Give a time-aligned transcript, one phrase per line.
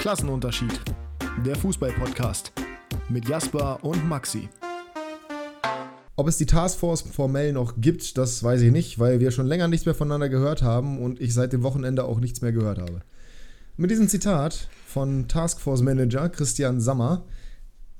[0.00, 0.80] Klassenunterschied.
[1.44, 2.52] Der Fußball-Podcast
[3.10, 4.48] mit Jasper und Maxi.
[6.16, 9.68] Ob es die Taskforce formell noch gibt, das weiß ich nicht, weil wir schon länger
[9.68, 13.02] nichts mehr voneinander gehört haben und ich seit dem Wochenende auch nichts mehr gehört habe.
[13.76, 17.26] Mit diesem Zitat von Taskforce Manager Christian Sammer,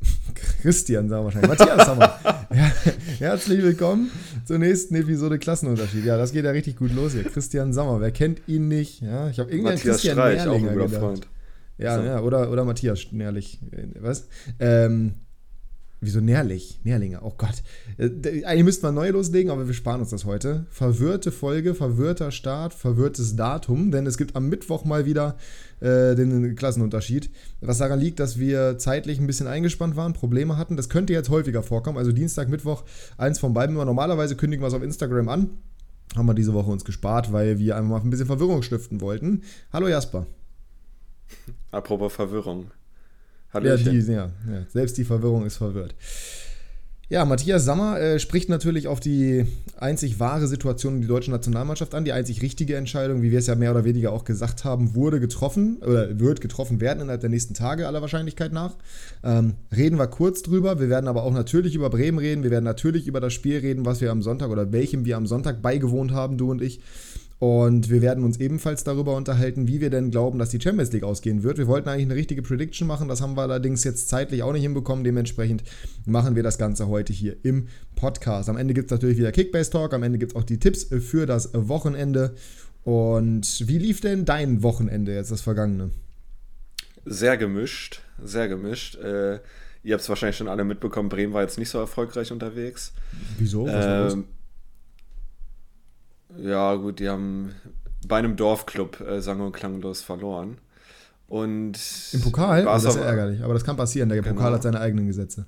[0.62, 2.18] Christian Sammer wahrscheinlich, Matthias Sammer.
[2.50, 2.72] ja,
[3.18, 4.10] herzlich willkommen
[4.46, 6.06] zur nächsten Episode Klassenunterschied.
[6.06, 7.24] Ja, das geht ja richtig gut los hier.
[7.24, 9.02] Christian Sammer, wer kennt ihn nicht?
[9.02, 10.94] Ja, ich habe irgendwie Matthias Christian Streich, auch ein guter gedacht.
[11.02, 11.28] Freund.
[11.80, 12.05] Ja, So.
[12.05, 13.59] ja, oder, oder Matthias Nährlich.
[13.73, 14.29] äh, Was?
[14.59, 15.15] Ähm,
[16.01, 16.80] wieso Nährlich?
[16.84, 17.62] Nährlinge, oh Gott.
[17.98, 20.66] Äh, Eigentlich müssten wir neu loslegen, aber wir sparen uns das heute.
[20.70, 25.37] Verwirrte Folge, verwirrter Start, verwirrtes Datum, denn es gibt am Mittwoch mal wieder
[25.80, 27.30] äh, den Klassenunterschied.
[27.61, 30.77] Was daran liegt, dass wir zeitlich ein bisschen eingespannt waren, Probleme hatten.
[30.77, 31.98] Das könnte jetzt häufiger vorkommen.
[31.98, 32.84] Also Dienstag, Mittwoch,
[33.19, 33.75] eins von beiden.
[33.75, 33.84] immer.
[33.84, 35.51] Normalerweise kündigen wir es auf Instagram an.
[36.17, 39.42] Haben wir diese Woche uns gespart, weil wir einfach mal ein bisschen Verwirrung stiften wollten.
[39.73, 40.27] Hallo Jasper.
[41.70, 42.70] Apropos Verwirrung.
[43.52, 43.92] Ja, Hallöchen.
[43.92, 45.95] die, ja, ja, selbst die Verwirrung ist verwirrt.
[47.11, 49.45] Ja, Matthias Sammer äh, spricht natürlich auf die
[49.77, 52.05] einzig wahre Situation in die deutsche Nationalmannschaft an.
[52.05, 55.19] Die einzig richtige Entscheidung, wie wir es ja mehr oder weniger auch gesagt haben, wurde
[55.19, 58.77] getroffen oder wird getroffen werden innerhalb der nächsten Tage aller Wahrscheinlichkeit nach.
[59.25, 60.78] Ähm, reden wir kurz drüber.
[60.78, 62.44] Wir werden aber auch natürlich über Bremen reden.
[62.44, 65.27] Wir werden natürlich über das Spiel reden, was wir am Sonntag oder welchem wir am
[65.27, 66.78] Sonntag beigewohnt haben, du und ich.
[67.41, 71.05] Und wir werden uns ebenfalls darüber unterhalten, wie wir denn glauben, dass die Champions League
[71.05, 71.56] ausgehen wird.
[71.56, 74.60] Wir wollten eigentlich eine richtige Prediction machen, das haben wir allerdings jetzt zeitlich auch nicht
[74.60, 75.05] hinbekommen.
[75.05, 75.64] Dementsprechend
[76.05, 78.50] machen wir das Ganze heute hier im Podcast.
[78.50, 80.84] Am Ende gibt es natürlich wieder Kickbase Talk, am Ende gibt es auch die Tipps
[80.84, 82.34] für das Wochenende.
[82.84, 85.92] Und wie lief denn dein Wochenende jetzt, das vergangene?
[87.06, 88.97] Sehr gemischt, sehr gemischt.
[88.97, 89.41] Äh,
[89.82, 92.92] ihr habt es wahrscheinlich schon alle mitbekommen, Bremen war jetzt nicht so erfolgreich unterwegs.
[93.38, 93.66] Wieso?
[93.66, 94.12] Was?
[94.12, 94.25] Ähm,
[96.39, 97.55] ja, gut, die haben
[98.06, 100.59] bei einem Dorfclub äh, sang- und klanglos verloren.
[101.28, 101.78] Und
[102.12, 102.64] Im Pokal?
[102.64, 104.09] Barca, das ist ja ärgerlich, aber das kann passieren.
[104.09, 104.34] Der Genau.
[104.34, 105.47] Pokal hat seine eigenen Gesetze.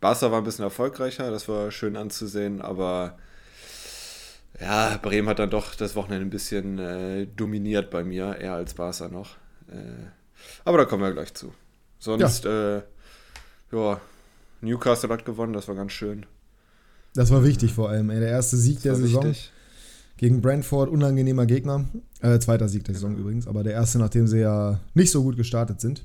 [0.00, 3.18] Barca war ein bisschen erfolgreicher, das war schön anzusehen, aber
[4.58, 8.74] ja, Bremen hat dann doch das Wochenende ein bisschen äh, dominiert bei mir, eher als
[8.74, 9.36] Barca noch.
[9.68, 10.06] Äh,
[10.64, 11.52] aber da kommen wir gleich zu.
[11.98, 12.78] Sonst, ja.
[12.78, 12.82] Äh,
[13.72, 14.00] ja,
[14.62, 16.24] Newcastle hat gewonnen, das war ganz schön.
[17.14, 18.08] Das war wichtig vor allem.
[18.10, 18.20] Ey.
[18.20, 19.24] Der erste Sieg der Saison.
[19.24, 19.52] wichtig.
[20.20, 21.86] Gegen Brentford, unangenehmer Gegner.
[22.20, 25.38] Äh, zweiter Sieg der Saison übrigens, aber der erste, nachdem sie ja nicht so gut
[25.38, 26.04] gestartet sind.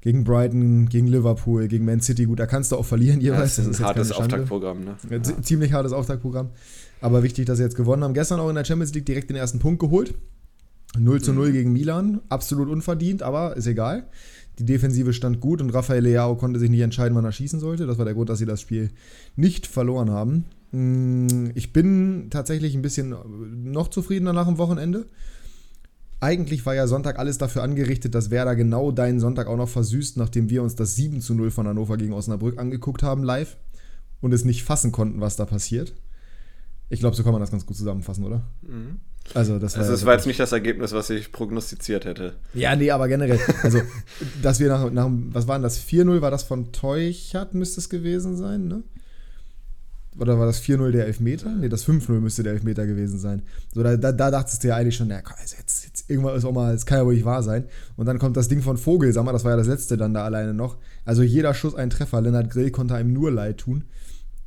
[0.00, 2.24] Gegen Brighton, gegen Liverpool, gegen Man City.
[2.24, 3.56] Gut, da kannst du auch verlieren Ja, jeweils.
[3.56, 4.10] das ist ein hartes.
[4.10, 4.96] Auftaktprogramm, ne?
[5.10, 6.48] Ja, zi- Ziemlich hartes Auftaktprogramm.
[7.02, 8.14] Aber wichtig, dass sie jetzt gewonnen haben.
[8.14, 10.14] Gestern auch in der Champions League direkt den ersten Punkt geholt.
[10.98, 12.22] 0 zu 0 gegen Milan.
[12.30, 14.06] Absolut unverdient, aber ist egal.
[14.58, 17.86] Die Defensive stand gut und Rafael Leao konnte sich nicht entscheiden, wann er schießen sollte.
[17.86, 18.90] Das war der Grund, dass sie das Spiel
[19.36, 20.44] nicht verloren haben.
[20.74, 23.14] Mm, Ich bin tatsächlich ein bisschen
[23.72, 25.06] noch zufriedener nach dem Wochenende.
[26.20, 30.16] Eigentlich war ja Sonntag alles dafür angerichtet, dass Werder genau deinen Sonntag auch noch versüßt,
[30.16, 33.56] nachdem wir uns das 7 zu 0 von Hannover gegen Osnabrück angeguckt haben live
[34.20, 35.92] und es nicht fassen konnten, was da passiert.
[36.88, 38.42] Ich glaube, so kann man das ganz gut zusammenfassen, oder?
[38.62, 39.00] Mhm.
[39.32, 42.34] Also, das war, Also, ja es war jetzt nicht das Ergebnis, was ich prognostiziert hätte.
[42.52, 43.40] Ja, nee, aber generell.
[43.62, 43.80] Also,
[44.42, 45.78] dass wir nach, nach was war denn das?
[45.78, 48.82] 4-0 war das von Teuchert, müsste es gewesen sein, ne?
[50.18, 51.50] Oder war das 4-0 der Elfmeter?
[51.50, 53.42] Nee, das 5-0 müsste der Elfmeter gewesen sein.
[53.72, 56.36] So, da, da, da dachtest du ja eigentlich schon, na komm, also jetzt, jetzt irgendwann
[56.36, 57.64] ist auch mal, das kann ja wohl nicht wahr sein.
[57.96, 60.54] Und dann kommt das Ding von Vogelsammer, das war ja das letzte dann da alleine
[60.54, 60.76] noch.
[61.04, 62.20] Also jeder Schuss ein Treffer.
[62.20, 63.84] Lennart Grill konnte einem nur leid tun.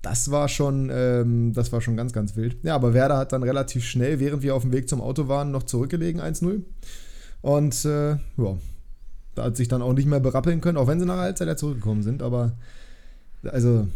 [0.01, 2.57] Das war schon, ähm, das war schon ganz, ganz wild.
[2.63, 5.51] Ja, aber Werder hat dann relativ schnell, während wir auf dem Weg zum Auto waren,
[5.51, 6.61] noch zurückgelegen, 1-0.
[7.41, 8.57] Und äh, ja,
[9.35, 11.47] da hat sich dann auch nicht mehr berappeln können, auch wenn sie nach der Halbzeit
[11.47, 12.21] ja zurückgekommen sind.
[12.21, 12.53] Aber
[13.43, 13.87] also,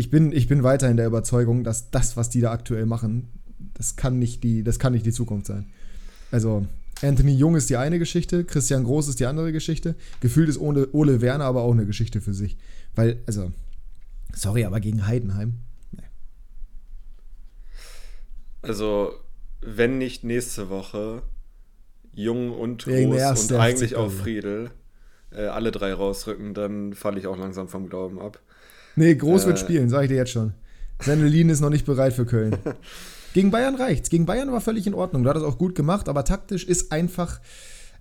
[0.00, 3.28] ich bin, ich bin weiterhin der Überzeugung, dass das, was die da aktuell machen,
[3.74, 5.66] das kann nicht die, das kann nicht die Zukunft sein.
[6.30, 6.66] Also,
[7.02, 9.94] Anthony Jung ist die eine Geschichte, Christian Groß ist die andere Geschichte.
[10.20, 12.56] Gefühlt ist Ole, Ole Werner aber auch eine Geschichte für sich.
[12.94, 13.52] Weil, also,
[14.32, 15.58] sorry, aber gegen Heidenheim.
[18.62, 19.12] Also,
[19.60, 21.22] wenn nicht nächste Woche
[22.14, 24.10] Jung und Groß und eigentlich auch.
[24.10, 24.70] Friedel
[25.30, 28.40] äh, alle drei rausrücken, dann falle ich auch langsam vom Glauben ab.
[29.00, 29.60] Nee, Groß wird Äh.
[29.60, 30.52] spielen, sage ich dir jetzt schon.
[31.00, 32.54] Sennelin ist noch nicht bereit für Köln.
[33.32, 34.10] Gegen Bayern reicht's.
[34.10, 35.22] Gegen Bayern war völlig in Ordnung.
[35.22, 37.40] Da hat es auch gut gemacht, aber taktisch ist einfach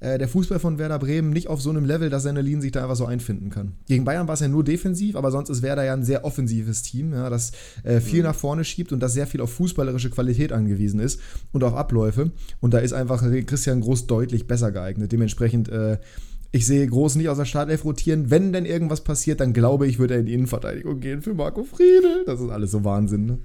[0.02, 2.82] äh, der Fußball von Werder Bremen nicht auf so einem Level, dass Sennelin sich da
[2.82, 3.74] einfach so einfinden kann.
[3.88, 6.82] Gegen Bayern war es ja nur defensiv, aber sonst ist Werder ja ein sehr offensives
[6.82, 7.54] Team, ja, das
[7.84, 11.22] äh, viel nach vorne schiebt und das sehr viel auf fußballerische Qualität angewiesen ist
[11.54, 12.32] und auf Abläufe.
[12.60, 15.14] Und da ist einfach Christian Groß deutlich besser geeignet.
[15.14, 15.98] Dementsprechend äh,
[16.52, 18.32] ich sehe Groß nicht aus der Startelf rotieren.
[18.32, 21.64] Wenn denn irgendwas passiert, dann glaube ich, wird er in die Innenverteidigung gehen für Marco
[21.64, 22.24] Friedel.
[22.26, 23.40] Das ist alles so Wahnsinn, ne?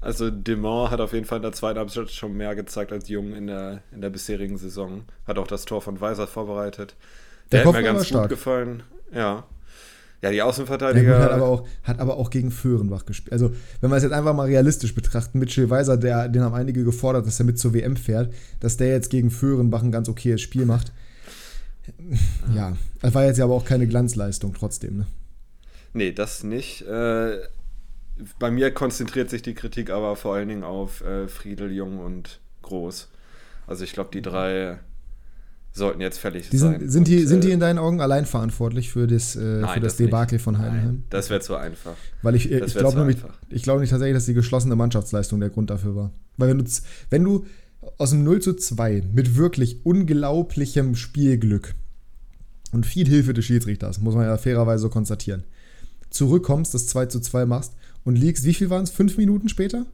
[0.00, 3.34] Also Demont hat auf jeden Fall in der zweiten Halbzeit schon mehr gezeigt als Jung
[3.34, 5.02] in der, in der bisherigen Saison.
[5.26, 6.96] Hat auch das Tor von Weiser vorbereitet.
[7.52, 8.28] Der, der hat mir ganz gut stark.
[8.28, 8.82] gefallen.
[9.14, 9.44] Ja.
[10.20, 11.20] Ja, die Außenverteidiger.
[11.20, 13.32] Hat, aber auch, hat aber auch gegen Föhrenbach gespielt.
[13.32, 16.84] Also, wenn wir es jetzt einfach mal realistisch betrachten, Mitchell Weiser, der, den haben einige
[16.84, 20.40] gefordert, dass er mit zur WM fährt, dass der jetzt gegen Föhrenbach ein ganz okayes
[20.40, 20.92] Spiel macht.
[22.54, 25.06] Ja, das war jetzt ja aber auch keine Glanzleistung trotzdem, ne?
[25.94, 26.82] Nee, das nicht.
[26.82, 27.38] Äh,
[28.38, 32.40] bei mir konzentriert sich die Kritik aber vor allen Dingen auf äh, Friedel, Jung und
[32.62, 33.08] Groß.
[33.66, 34.78] Also ich glaube, die drei
[35.72, 36.88] sollten jetzt fällig die sind, sein.
[36.88, 39.74] Sind die, und, sind die äh, in deinen Augen allein verantwortlich für das, äh, nein,
[39.74, 40.84] für das, das Debakel von Heidenheim?
[40.84, 41.96] Nein, das wäre zu einfach.
[42.22, 43.18] Weil ich, ich glaube nämlich,
[43.48, 46.10] ich glaube nicht tatsächlich, dass die geschlossene Mannschaftsleistung der Grund dafür war.
[46.36, 46.64] Weil wenn du,
[47.10, 47.46] wenn du
[47.98, 51.74] aus dem 0 zu 2 mit wirklich unglaublichem Spielglück
[52.72, 55.44] und viel Hilfe des Schiedsrichters, muss man ja fairerweise so konstatieren,
[56.10, 57.74] zurückkommst, das 2 zu 2 machst
[58.04, 58.90] und liegst, wie viel waren es?
[58.90, 59.86] Fünf Minuten später?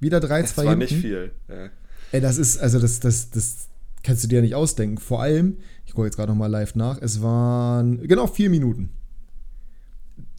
[0.00, 0.78] Wieder 3-2 Das war hinten?
[0.78, 1.32] nicht viel.
[1.48, 1.70] Ja.
[2.12, 3.68] Ey, das ist, also das, das, das
[4.02, 4.98] kannst du dir ja nicht ausdenken.
[4.98, 8.90] Vor allem, ich gucke jetzt gerade nochmal live nach, es waren genau vier Minuten.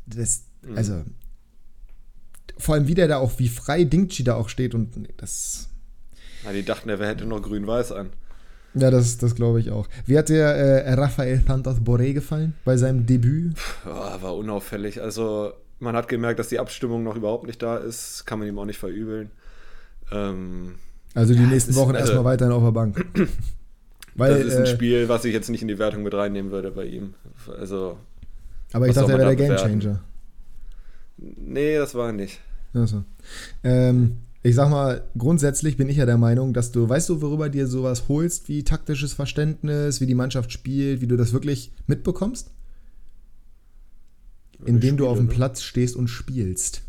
[0.05, 0.77] Das, mhm.
[0.77, 1.03] also,
[2.57, 5.69] vor allem wie der da auch, wie frei Dingchi da auch steht und das.
[6.45, 8.09] Ja, die dachten, er hätte noch grün-weiß an.
[8.75, 9.87] Ja, das, das glaube ich auch.
[10.05, 13.55] Wie hat dir äh, Rafael Santos Boré gefallen bei seinem Debüt?
[13.55, 15.01] Puh, war unauffällig.
[15.01, 18.25] Also, man hat gemerkt, dass die Abstimmung noch überhaupt nicht da ist.
[18.25, 19.29] Kann man ihm auch nicht verübeln.
[20.11, 20.75] Ähm,
[21.13, 23.05] also die ja, nächsten Wochen also, erstmal weiterhin auf der Bank.
[24.15, 26.51] Weil, das ist ein äh, Spiel, was ich jetzt nicht in die Wertung mit reinnehmen
[26.51, 27.15] würde bei ihm.
[27.59, 27.97] Also,
[28.71, 30.01] aber ich dachte, er wäre der Gamechanger.
[31.17, 32.39] Nee, das war er nicht.
[32.73, 33.03] Also.
[33.63, 37.49] Ähm, ich sag mal, grundsätzlich bin ich ja der Meinung, dass du, weißt du, worüber
[37.49, 42.51] dir sowas holst, wie taktisches Verständnis, wie die Mannschaft spielt, wie du das wirklich mitbekommst?
[44.65, 45.29] Indem du auf dem?
[45.29, 46.83] Platz stehst und spielst.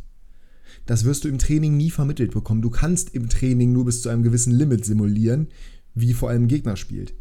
[0.86, 2.60] Das wirst du im Training nie vermittelt bekommen.
[2.60, 5.48] Du kannst im Training nur bis zu einem gewissen Limit simulieren,
[5.94, 7.14] wie vor allem Gegner spielt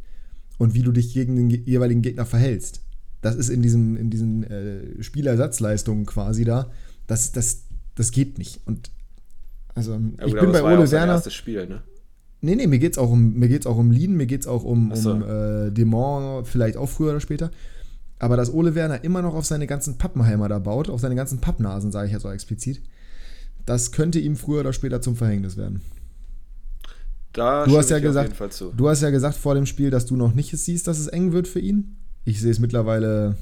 [0.57, 2.81] und wie du dich gegen den jeweiligen Gegner verhältst.
[3.21, 6.71] Das ist in diesem in diesen äh, Spielersatzleistungen quasi da.
[7.05, 7.65] Das, das,
[7.95, 8.61] das geht nicht.
[8.65, 8.91] Und
[9.75, 11.13] also ja, ich bin bei Ole ja Werner.
[11.13, 11.81] Erstes Spiel, ne?
[12.41, 14.93] Nee, nee, mir geht's auch um mir geht's auch um Lien, mir geht's auch um,
[14.95, 15.13] so.
[15.13, 17.51] um äh, Demont, vielleicht auch früher oder später.
[18.19, 21.39] Aber dass Ole Werner immer noch auf seine ganzen Pappenheimer da baut, auf seine ganzen
[21.39, 22.81] Pappnasen, sage ich ja so explizit,
[23.65, 25.81] das könnte ihm früher oder später zum Verhängnis werden.
[27.33, 28.33] Da du hast ja gesagt,
[28.77, 31.33] du hast ja gesagt vor dem Spiel, dass du noch nicht siehst, dass es eng
[31.33, 31.97] wird für ihn.
[32.25, 33.35] Ich sehe es mittlerweile.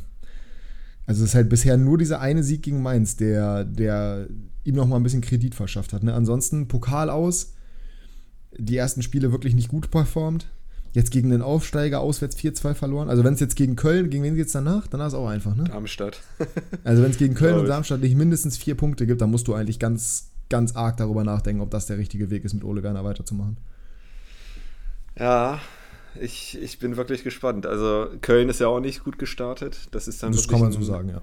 [1.05, 4.27] Also es ist halt bisher nur dieser eine Sieg gegen Mainz, der, der
[4.63, 6.03] ihm noch mal ein bisschen Kredit verschafft hat.
[6.03, 6.13] Ne?
[6.13, 7.53] Ansonsten Pokal aus,
[8.57, 10.47] die ersten Spiele wirklich nicht gut performt.
[10.93, 13.09] Jetzt gegen den Aufsteiger auswärts 4-2 verloren.
[13.09, 14.87] Also wenn es jetzt gegen Köln, gegen wen geht es danach?
[14.87, 15.63] Danach ist auch einfach, ne?
[15.63, 16.19] Darmstadt.
[16.83, 19.53] also wenn es gegen Köln und Darmstadt nicht mindestens vier Punkte gibt, dann musst du
[19.53, 23.05] eigentlich ganz, ganz arg darüber nachdenken, ob das der richtige Weg ist, mit Ole Werner
[23.05, 23.55] weiterzumachen.
[25.17, 25.61] Ja,
[26.19, 27.65] ich, ich bin wirklich gespannt.
[27.65, 29.87] Also Köln ist ja auch nicht gut gestartet.
[29.91, 31.21] Das ist dann Das kann man so sagen, ja.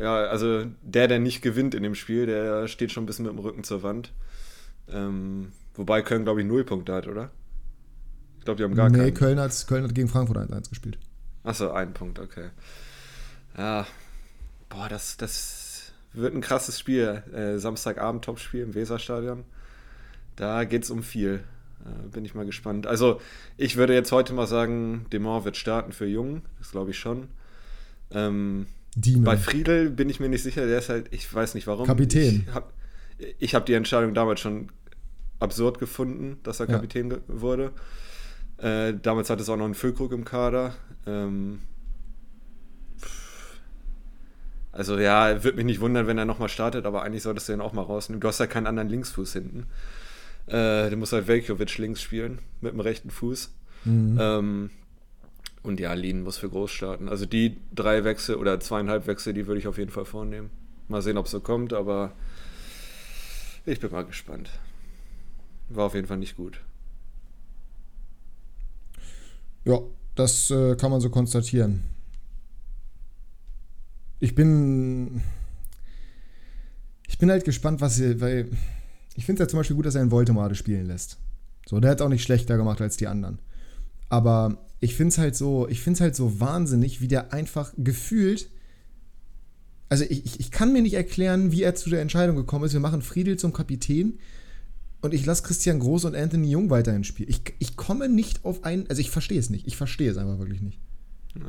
[0.00, 3.32] Ja, also der, der nicht gewinnt in dem Spiel, der steht schon ein bisschen mit
[3.32, 4.12] dem Rücken zur Wand.
[4.88, 7.30] Ähm, wobei Köln, glaube ich, null Punkte hat, oder?
[8.38, 9.06] Ich glaube, die haben gar nee, keinen.
[9.06, 10.98] Nee, Köln hat, Köln hat gegen Frankfurt 1-1 gespielt.
[11.44, 12.50] Achso, ein Punkt, okay.
[13.56, 13.86] Ja,
[14.68, 17.22] boah, das, das wird ein krasses Spiel.
[17.32, 19.44] Äh, Samstagabend Topspiel im Weserstadion.
[20.36, 21.44] Da geht es um viel.
[21.84, 22.86] Äh, bin ich mal gespannt.
[22.86, 23.20] Also,
[23.56, 26.42] ich würde jetzt heute mal sagen, Demont wird starten für Jung.
[26.58, 27.28] Das glaube ich schon.
[28.10, 30.66] Ähm, bei Friedel bin ich mir nicht sicher.
[30.66, 31.86] Der ist halt, ich weiß nicht warum.
[31.86, 32.46] Kapitän.
[32.46, 32.66] Ich habe
[33.42, 34.70] hab die Entscheidung damals schon
[35.40, 37.16] absurd gefunden, dass er Kapitän ja.
[37.28, 37.72] wurde.
[38.58, 40.74] Äh, damals hatte es auch noch einen Füllkrug im Kader.
[41.06, 41.60] Ähm,
[44.72, 47.60] also ja, würde mich nicht wundern, wenn er nochmal startet, aber eigentlich solltest du ihn
[47.60, 48.20] auch mal rausnehmen.
[48.20, 49.66] Du hast ja keinen anderen Linksfuß hinten.
[50.46, 53.54] Äh, du musst halt Velkovic links spielen, mit dem rechten Fuß.
[53.84, 54.18] Mhm.
[54.20, 54.70] Ähm,
[55.64, 57.08] und ja, Lien muss für groß starten.
[57.08, 60.50] Also die drei Wechsel oder zweieinhalb Wechsel, die würde ich auf jeden Fall vornehmen.
[60.88, 62.12] Mal sehen, ob es so kommt, aber
[63.64, 64.50] ich bin mal gespannt.
[65.70, 66.60] War auf jeden Fall nicht gut.
[69.64, 69.80] Ja,
[70.14, 71.82] das äh, kann man so konstatieren.
[74.20, 75.22] Ich bin.
[77.08, 78.50] Ich bin halt gespannt, was ihr, weil
[79.14, 81.16] ich finde es ja zum Beispiel gut, dass er in Voltemade spielen lässt.
[81.66, 83.38] So, der hat es auch nicht schlechter gemacht als die anderen.
[84.10, 88.50] Aber ich finde es halt so, ich finde halt so wahnsinnig, wie der einfach gefühlt.
[89.88, 92.74] Also ich, ich, kann mir nicht erklären, wie er zu der Entscheidung gekommen ist.
[92.74, 94.18] Wir machen Friedel zum Kapitän
[95.00, 97.30] und ich lasse Christian Groß und Anthony Jung weiterhin spielen.
[97.30, 99.66] Ich, ich komme nicht auf einen, also ich verstehe es nicht.
[99.66, 100.78] Ich verstehe es einfach wirklich nicht.
[101.34, 101.44] Nee.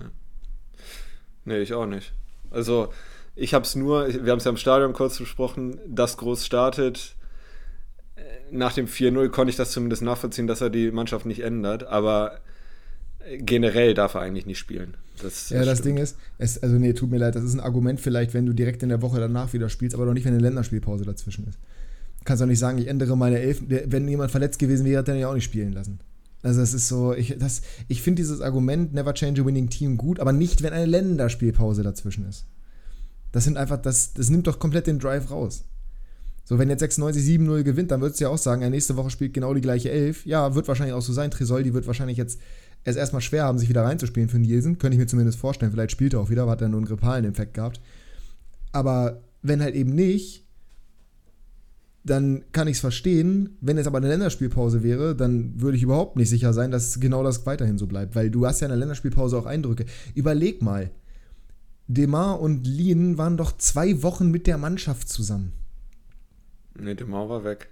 [1.43, 2.13] nee, ich auch nicht.
[2.51, 2.93] Also
[3.35, 7.15] ich habe es nur, wir haben es ja im Stadion kurz besprochen, dass Groß startet.
[8.49, 12.39] nach dem 4-0 konnte ich das zumindest nachvollziehen, dass er die Mannschaft nicht ändert, aber
[13.39, 14.95] generell darf er eigentlich nicht spielen.
[15.21, 17.99] Das, ja, das Ding ist, es, also nee, tut mir leid, das ist ein Argument
[17.99, 20.41] vielleicht, wenn du direkt in der Woche danach wieder spielst, aber doch nicht, wenn eine
[20.41, 21.57] Länderspielpause dazwischen ist.
[22.19, 25.07] Du kannst auch nicht sagen, ich ändere meine Elf, wenn jemand verletzt gewesen wäre, hat
[25.07, 25.99] er ja auch nicht spielen lassen.
[26.43, 27.35] Also es ist so, ich,
[27.87, 31.81] ich finde dieses Argument Never Change a Winning Team gut, aber nicht, wenn eine Länderspielpause
[31.81, 32.45] dazwischen ist.
[33.31, 35.63] Das sind einfach, das, das nimmt doch komplett den Drive raus.
[36.43, 39.09] So, wenn jetzt 96 7-0 gewinnt, dann würdest du ja auch sagen, ja, nächste Woche
[39.09, 40.25] spielt genau die gleiche Elf.
[40.27, 41.31] Ja, wird wahrscheinlich auch so sein.
[41.31, 42.39] Tresoldi wird wahrscheinlich jetzt
[42.85, 44.77] es erstmal schwer haben, sich wieder reinzuspielen für Nielsen.
[44.77, 45.71] Könnte ich mir zumindest vorstellen.
[45.71, 47.81] Vielleicht spielt er auch wieder, aber hat er nur einen grippalen Infekt gehabt.
[48.71, 50.45] Aber wenn halt eben nicht,
[52.03, 53.57] dann kann ich es verstehen.
[53.59, 57.23] Wenn es aber eine Länderspielpause wäre, dann würde ich überhaupt nicht sicher sein, dass genau
[57.23, 58.15] das weiterhin so bleibt.
[58.15, 59.85] Weil du hast ja in der Länderspielpause auch Eindrücke.
[60.13, 60.91] Überleg mal.
[61.87, 65.53] Demar und Lien waren doch zwei Wochen mit der Mannschaft zusammen.
[66.79, 67.69] Nee, Demar war weg.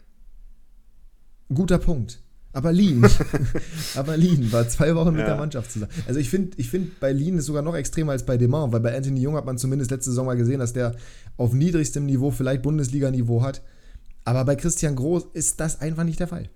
[1.54, 2.20] Guter Punkt.
[2.54, 3.04] Aber Lean.
[3.96, 5.26] aber Lean war zwei Wochen mit ja.
[5.26, 5.92] der Mannschaft zusammen.
[6.08, 8.80] Also ich finde, ich find, bei Lean ist sogar noch extremer als bei Demar, weil
[8.80, 10.96] bei Anthony Jung hat man zumindest letzte Saison mal gesehen, dass der
[11.36, 13.64] auf niedrigstem Niveau vielleicht Bundesliga-Niveau hat.
[14.24, 16.48] Aber bei Christian Groß ist das einfach nicht der Fall.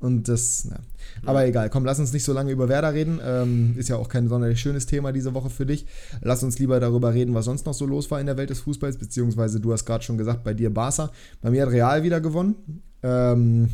[0.00, 0.80] Und das, na.
[1.24, 3.20] Aber egal, komm, lass uns nicht so lange über Werder reden.
[3.24, 5.86] Ähm, ist ja auch kein sonderlich schönes Thema diese Woche für dich.
[6.20, 8.60] Lass uns lieber darüber reden, was sonst noch so los war in der Welt des
[8.60, 11.10] Fußballs, beziehungsweise du hast gerade schon gesagt, bei dir Barca.
[11.40, 12.82] Bei mir hat Real wieder gewonnen.
[13.02, 13.70] Ähm,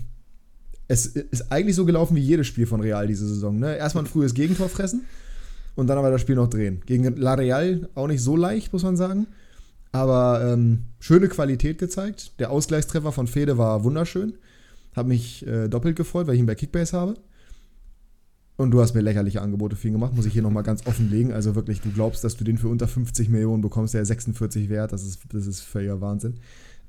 [0.91, 3.57] es ist eigentlich so gelaufen wie jedes Spiel von Real diese Saison.
[3.61, 3.77] Ne?
[3.77, 5.03] Erstmal ein frühes Gegentor fressen
[5.77, 6.83] und dann aber das Spiel noch drehen.
[6.85, 9.29] Gegen La Real auch nicht so leicht, muss man sagen.
[9.93, 12.33] Aber ähm, schöne Qualität gezeigt.
[12.41, 14.35] Der Ausgleichstreffer von Fede war wunderschön.
[14.97, 17.15] Hat mich äh, doppelt gefreut, weil ich ihn bei Kickbase habe.
[18.57, 21.33] Und du hast mir lächerliche Angebote für ihn gemacht, muss ich hier nochmal ganz offenlegen.
[21.33, 24.93] Also wirklich, du glaubst, dass du den für unter 50 Millionen bekommst, der 46 wert.
[24.93, 26.35] Das ist, das ist völliger Wahnsinn.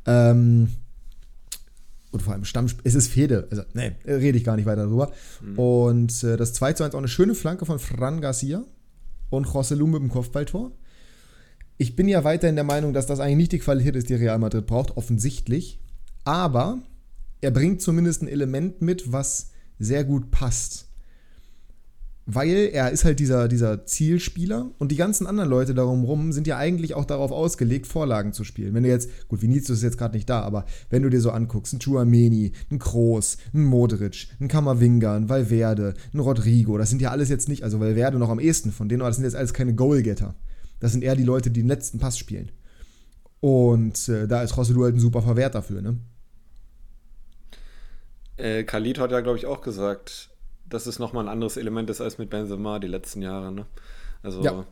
[0.08, 0.70] Ähm,
[2.12, 5.12] und vor allem Stammspiel, es ist Fede, also nee, rede ich gar nicht weiter darüber.
[5.42, 5.60] Mhm.
[5.60, 8.64] Und äh, das 2 zu 1 auch eine schöne Flanke von Fran Garcia
[9.30, 10.72] und José Lu mit dem Kopfballtor.
[11.78, 14.38] Ich bin ja weiterhin der Meinung, dass das eigentlich nicht die Qualität ist, die Real
[14.38, 15.80] Madrid braucht, offensichtlich.
[16.26, 16.80] Aber
[17.40, 20.91] er bringt zumindest ein Element mit, was sehr gut passt
[22.34, 26.48] weil er ist halt dieser, dieser Zielspieler und die ganzen anderen Leute darum rum sind
[26.48, 28.74] ja eigentlich auch darauf ausgelegt, Vorlagen zu spielen.
[28.74, 31.32] Wenn du jetzt, gut, Vinicius ist jetzt gerade nicht da, aber wenn du dir so
[31.32, 37.02] anguckst, ein Chuameni, ein Kroos, ein Modric, ein Kamavinga, ein Valverde, ein Rodrigo, das sind
[37.02, 39.36] ja alles jetzt nicht, also Valverde noch am ehesten von denen, aber das sind jetzt
[39.36, 40.36] alles keine Goalgetter.
[40.80, 42.52] Das sind eher die Leute, die den letzten Pass spielen.
[43.40, 45.98] Und äh, da ist Rosselou halt ein super Verwehrt dafür, ne?
[48.38, 50.31] Äh, Khalid hat ja, glaube ich, auch gesagt,
[50.74, 53.52] dass es nochmal ein anderes Element ist als mit Benzema die letzten Jahre.
[53.52, 53.66] Ne?
[54.24, 54.66] Also ja.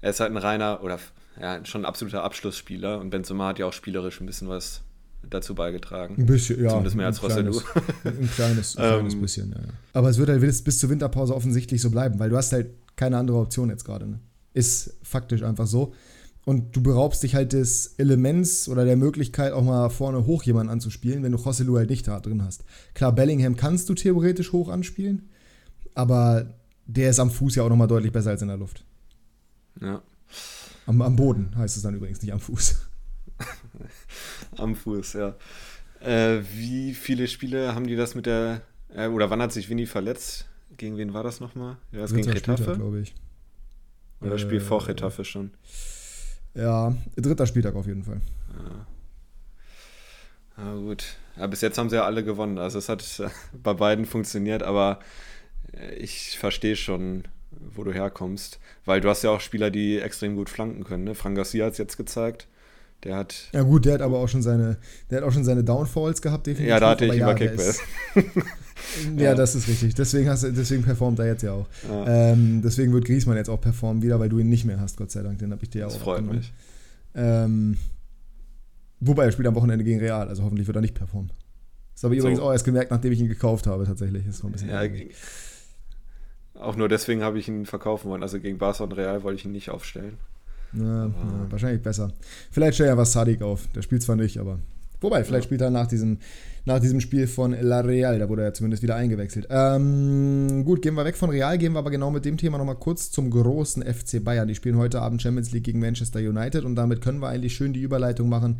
[0.00, 0.98] er ist halt ein reiner oder
[1.40, 4.82] ja, schon ein absoluter Abschlussspieler und Benzema hat ja auch spielerisch ein bisschen was
[5.28, 6.16] dazu beigetragen.
[6.18, 6.70] Ein bisschen, ja.
[6.70, 7.60] Zumindest mehr als Rossellou.
[8.04, 9.58] Ein kleines, ein kleines ähm, bisschen, ja.
[9.92, 12.70] Aber es wird halt bis, bis zur Winterpause offensichtlich so bleiben, weil du hast halt
[12.96, 14.06] keine andere Option jetzt gerade.
[14.06, 14.20] Ne?
[14.54, 15.94] Ist faktisch einfach so.
[16.44, 20.72] Und du beraubst dich halt des Elements oder der Möglichkeit, auch mal vorne hoch jemanden
[20.72, 22.64] anzuspielen, wenn du Joselu halt nicht da drin hast.
[22.94, 25.28] Klar, Bellingham kannst du theoretisch hoch anspielen,
[25.94, 26.54] aber
[26.86, 28.84] der ist am Fuß ja auch nochmal deutlich besser als in der Luft.
[29.80, 30.02] Ja.
[30.86, 32.88] Am, am Boden heißt es dann übrigens, nicht am Fuß.
[34.56, 35.36] am Fuß, ja.
[36.00, 38.62] Äh, wie viele Spiele haben die das mit der,
[38.94, 40.46] äh, oder wann hat sich Winnie verletzt?
[40.78, 41.76] Gegen wen war das nochmal?
[41.92, 42.74] Ja, das gegen Retafe?
[42.76, 43.14] glaube ich.
[44.20, 45.50] Oder das Spiel äh, vor Retafe schon?
[46.54, 48.20] Ja, dritter Spieltag auf jeden Fall.
[48.58, 48.86] Ja.
[50.56, 51.16] Na gut.
[51.36, 52.58] Ja, bis jetzt haben sie ja alle gewonnen.
[52.58, 53.22] Also es hat
[53.62, 55.00] bei beiden funktioniert, aber
[55.72, 58.60] äh, ich verstehe schon, wo du herkommst.
[58.84, 61.04] Weil du hast ja auch Spieler, die extrem gut flanken können.
[61.04, 61.14] Ne?
[61.14, 62.48] Frank Garcia hat es jetzt gezeigt.
[63.04, 63.48] Der hat.
[63.52, 64.76] Ja gut, der hat aber auch schon seine,
[65.10, 66.68] der hat auch schon seine Downfalls gehabt, definitiv.
[66.68, 67.80] Ja, da hatte ich immer Kickbass.
[69.16, 69.94] ja, ja, das ist richtig.
[69.94, 71.66] Deswegen, hast, deswegen performt er jetzt ja auch.
[71.88, 72.32] Ja.
[72.32, 75.10] Ähm, deswegen wird Griezmann jetzt auch performen wieder, weil du ihn nicht mehr hast, Gott
[75.10, 75.38] sei Dank.
[75.38, 75.92] Den habe ich dir ja auch.
[75.92, 76.52] Das freut mich.
[77.14, 77.78] Ähm,
[79.00, 81.32] wobei er spielt am Wochenende gegen Real, also hoffentlich wird er nicht performen.
[81.94, 82.26] Das habe ich so.
[82.26, 84.26] übrigens auch erst gemerkt, nachdem ich ihn gekauft habe, tatsächlich.
[84.26, 84.82] Ist ein bisschen ja,
[86.60, 88.22] auch nur deswegen habe ich ihn verkaufen wollen.
[88.22, 90.18] Also gegen Barca und Real wollte ich ihn nicht aufstellen.
[90.72, 91.12] Ja, ja,
[91.48, 92.12] wahrscheinlich besser.
[92.50, 93.66] Vielleicht stellt er was Sadik auf.
[93.74, 94.58] Der spielt zwar nicht, aber.
[95.00, 95.48] Wobei, vielleicht ja.
[95.48, 96.18] spielt er nach diesem,
[96.66, 98.18] nach diesem Spiel von La Real.
[98.18, 99.46] Da wurde er zumindest wieder eingewechselt.
[99.50, 102.76] Ähm, gut, gehen wir weg von Real, gehen wir aber genau mit dem Thema nochmal
[102.76, 104.46] kurz zum großen FC Bayern.
[104.46, 107.72] Die spielen heute Abend Champions League gegen Manchester United und damit können wir eigentlich schön
[107.72, 108.58] die Überleitung machen.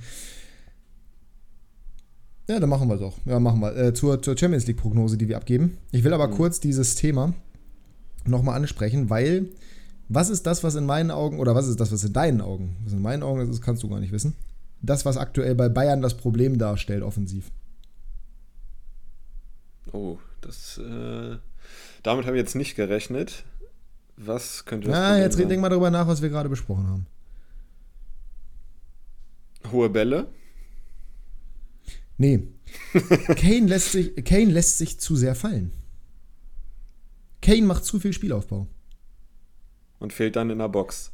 [2.48, 3.16] Ja, dann machen wir es auch.
[3.26, 3.76] Ja, machen wir.
[3.76, 5.76] Äh, zur, zur Champions League-Prognose, die wir abgeben.
[5.92, 6.32] Ich will aber mhm.
[6.32, 7.32] kurz dieses Thema
[8.26, 9.46] nochmal ansprechen, weil
[10.10, 12.76] was ist das, was in meinen Augen, oder was ist das, was in deinen Augen,
[12.84, 14.34] was in meinen Augen ist, das kannst du gar nicht wissen,
[14.82, 17.50] das, was aktuell bei Bayern das Problem darstellt, offensiv?
[19.92, 20.78] Oh, das.
[20.78, 21.36] Äh,
[22.02, 23.44] damit habe ich jetzt nicht gerechnet.
[24.16, 25.48] Was könnte das Ja, jetzt sein?
[25.48, 27.06] denk mal darüber nach, was wir gerade besprochen haben.
[29.70, 30.26] Hohe Bälle?
[32.18, 32.48] Nee.
[33.36, 35.70] Kane, lässt sich, Kane lässt sich zu sehr fallen.
[37.42, 38.66] Kane macht zu viel Spielaufbau.
[40.00, 41.12] Und fehlt dann in der Box.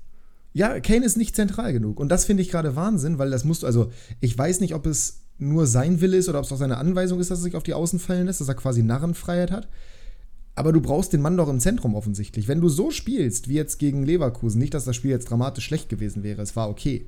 [0.54, 2.00] Ja, Kane ist nicht zentral genug.
[2.00, 3.90] Und das finde ich gerade Wahnsinn, weil das musst du, also
[4.20, 7.20] ich weiß nicht, ob es nur sein Wille ist oder ob es auch seine Anweisung
[7.20, 9.68] ist, dass er sich auf die Außen fallen lässt, dass er quasi Narrenfreiheit hat.
[10.54, 12.48] Aber du brauchst den Mann doch im Zentrum offensichtlich.
[12.48, 15.90] Wenn du so spielst wie jetzt gegen Leverkusen, nicht, dass das Spiel jetzt dramatisch schlecht
[15.90, 17.06] gewesen wäre, es war okay.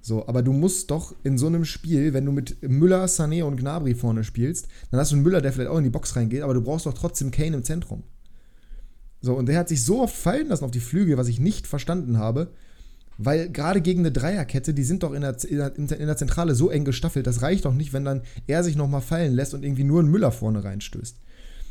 [0.00, 3.56] So, aber du musst doch in so einem Spiel, wenn du mit Müller, Sané und
[3.56, 6.42] Gnabry vorne spielst, dann hast du einen Müller, der vielleicht auch in die Box reingeht,
[6.42, 8.04] aber du brauchst doch trotzdem Kane im Zentrum.
[9.22, 11.66] So, und der hat sich so oft fallen lassen auf die Flügel, was ich nicht
[11.66, 12.48] verstanden habe,
[13.18, 15.36] weil gerade gegen eine Dreierkette, die sind doch in der,
[15.76, 19.00] in der Zentrale so eng gestaffelt, das reicht doch nicht, wenn dann er sich nochmal
[19.00, 21.16] fallen lässt und irgendwie nur einen Müller vorne reinstößt.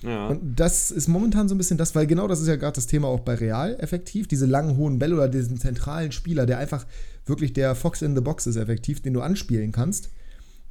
[0.03, 0.27] Ja.
[0.27, 2.87] Und das ist momentan so ein bisschen das, weil genau das ist ja gerade das
[2.87, 6.85] Thema auch bei Real effektiv, diese langen, hohen Bälle oder diesen zentralen Spieler, der einfach
[7.25, 10.09] wirklich der Fox in the Box ist effektiv, den du anspielen kannst,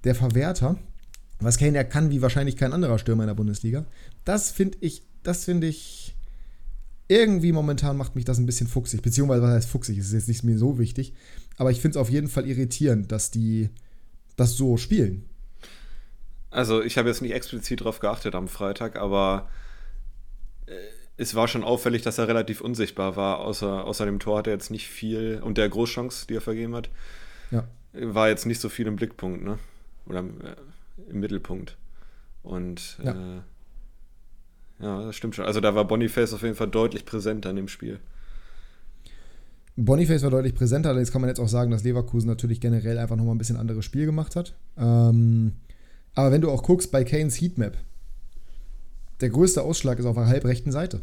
[0.04, 0.78] der Verwerter,
[1.40, 3.84] was Kane ja kann wie wahrscheinlich kein anderer Stürmer in der Bundesliga.
[4.24, 6.09] Das finde ich, das finde ich
[7.10, 10.44] irgendwie momentan macht mich das ein bisschen fuchsig, beziehungsweise was heißt fuchsig, ist jetzt nicht
[10.44, 11.12] mehr so wichtig,
[11.56, 13.68] aber ich finde es auf jeden Fall irritierend, dass die
[14.36, 15.24] das so spielen.
[16.50, 19.50] Also ich habe jetzt nicht explizit darauf geachtet am Freitag, aber
[20.66, 20.72] äh,
[21.16, 23.40] es war schon auffällig, dass er relativ unsichtbar war.
[23.40, 26.76] Außer, außer dem Tor hat er jetzt nicht viel und der Großchance, die er vergeben
[26.76, 26.90] hat,
[27.50, 27.64] ja.
[27.92, 29.58] war jetzt nicht so viel im Blickpunkt, ne?
[30.06, 31.76] Oder äh, im Mittelpunkt.
[32.42, 33.38] Und ja.
[33.38, 33.40] Äh,
[34.80, 35.44] ja, das stimmt schon.
[35.44, 38.00] Also da war Boniface auf jeden Fall deutlich präsenter in dem Spiel.
[39.76, 43.16] Boniface war deutlich präsenter, allerdings kann man jetzt auch sagen, dass Leverkusen natürlich generell einfach
[43.16, 44.54] nochmal ein bisschen anderes Spiel gemacht hat.
[44.76, 45.52] Ähm,
[46.14, 47.78] aber wenn du auch guckst bei Kanes Heatmap,
[49.20, 51.02] der größte Ausschlag ist auf der halbrechten Seite.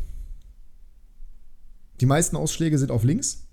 [2.01, 3.47] Die meisten Ausschläge sind auf links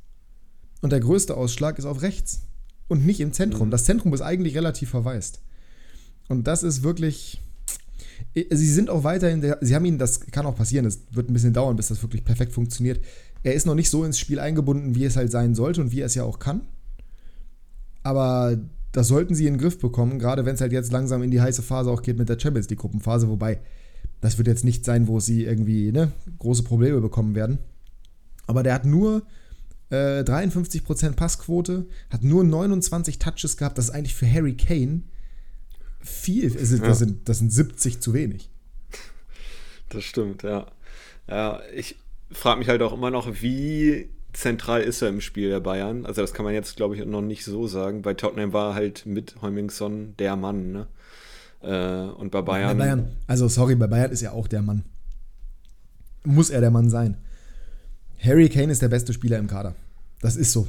[0.83, 2.43] und der größte Ausschlag ist auf rechts
[2.89, 3.69] und nicht im Zentrum.
[3.69, 3.71] Mhm.
[3.71, 5.41] Das Zentrum ist eigentlich relativ verwaist.
[6.29, 7.41] Und das ist wirklich.
[8.35, 11.33] Sie sind auch weiterhin, der, sie haben ihn, das kann auch passieren, es wird ein
[11.33, 13.01] bisschen dauern, bis das wirklich perfekt funktioniert.
[13.45, 16.01] Er ist noch nicht so ins Spiel eingebunden, wie es halt sein sollte und wie
[16.01, 16.63] er es ja auch kann.
[18.03, 18.59] Aber
[18.91, 21.41] das sollten sie in den Griff bekommen, gerade wenn es halt jetzt langsam in die
[21.41, 23.61] heiße Phase auch geht mit der Champions League Gruppenphase, wobei
[24.21, 27.59] das wird jetzt nicht sein, wo sie irgendwie ne, große Probleme bekommen werden.
[28.47, 29.23] Aber der hat nur
[29.91, 33.79] äh, 53% Passquote, hat nur 29 Touches gehabt.
[33.79, 35.03] Das ist eigentlich für Harry Kane
[36.05, 36.51] viel.
[36.51, 38.51] Das sind, das sind, das sind 70 zu wenig.
[39.89, 40.67] Das stimmt, ja.
[41.29, 41.97] Ja, ich
[42.31, 46.05] frage mich halt auch immer noch, wie zentral ist er im Spiel der Bayern.
[46.05, 48.03] Also das kann man jetzt, glaube ich, noch nicht so sagen.
[48.03, 50.87] Bei Tottenham war halt mit Heumingson der Mann, ne?
[51.63, 53.09] Äh, und bei Bayern, bei Bayern.
[53.27, 54.85] Also sorry, bei Bayern ist er auch der Mann.
[56.25, 57.17] Muss er der Mann sein.
[58.19, 59.75] Harry Kane ist der beste Spieler im Kader.
[60.21, 60.67] Das ist so.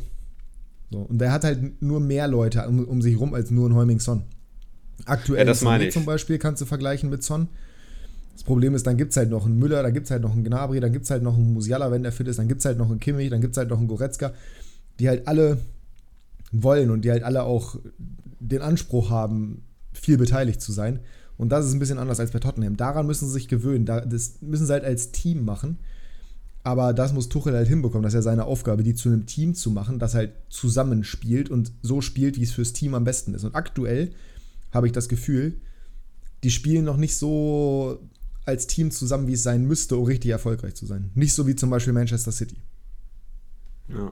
[0.91, 0.99] so.
[0.99, 4.23] Und er hat halt nur mehr Leute um, um sich rum als nur ein Heuming-Son.
[5.05, 5.93] Aktuell ja, das meine ich.
[5.93, 7.47] zum Beispiel kannst du vergleichen mit Son.
[8.33, 10.33] Das Problem ist, dann gibt es halt noch einen Müller, dann gibt es halt noch
[10.33, 12.59] einen Gnabry, dann gibt es halt noch einen Musiala, wenn der fit ist, dann gibt
[12.59, 14.33] es halt noch einen Kimmich, dann gibt es halt noch einen Goretzka,
[14.99, 15.59] die halt alle
[16.51, 17.77] wollen und die halt alle auch
[18.39, 20.99] den Anspruch haben, viel beteiligt zu sein.
[21.37, 22.77] Und das ist ein bisschen anders als bei Tottenham.
[22.77, 23.85] Daran müssen sie sich gewöhnen.
[23.85, 25.77] Das müssen sie halt als Team machen.
[26.63, 28.03] Aber das muss Tuchel halt hinbekommen.
[28.03, 31.71] Das ist ja seine Aufgabe, die zu einem Team zu machen, das halt zusammenspielt und
[31.81, 33.43] so spielt, wie es fürs Team am besten ist.
[33.43, 34.11] Und aktuell
[34.75, 35.59] habe ich das Gefühl,
[36.43, 38.07] die spielen noch nicht so
[38.45, 41.09] als Team zusammen, wie es sein müsste, um richtig erfolgreich zu sein.
[41.15, 42.57] Nicht so wie zum Beispiel Manchester City.
[43.89, 44.11] Ja,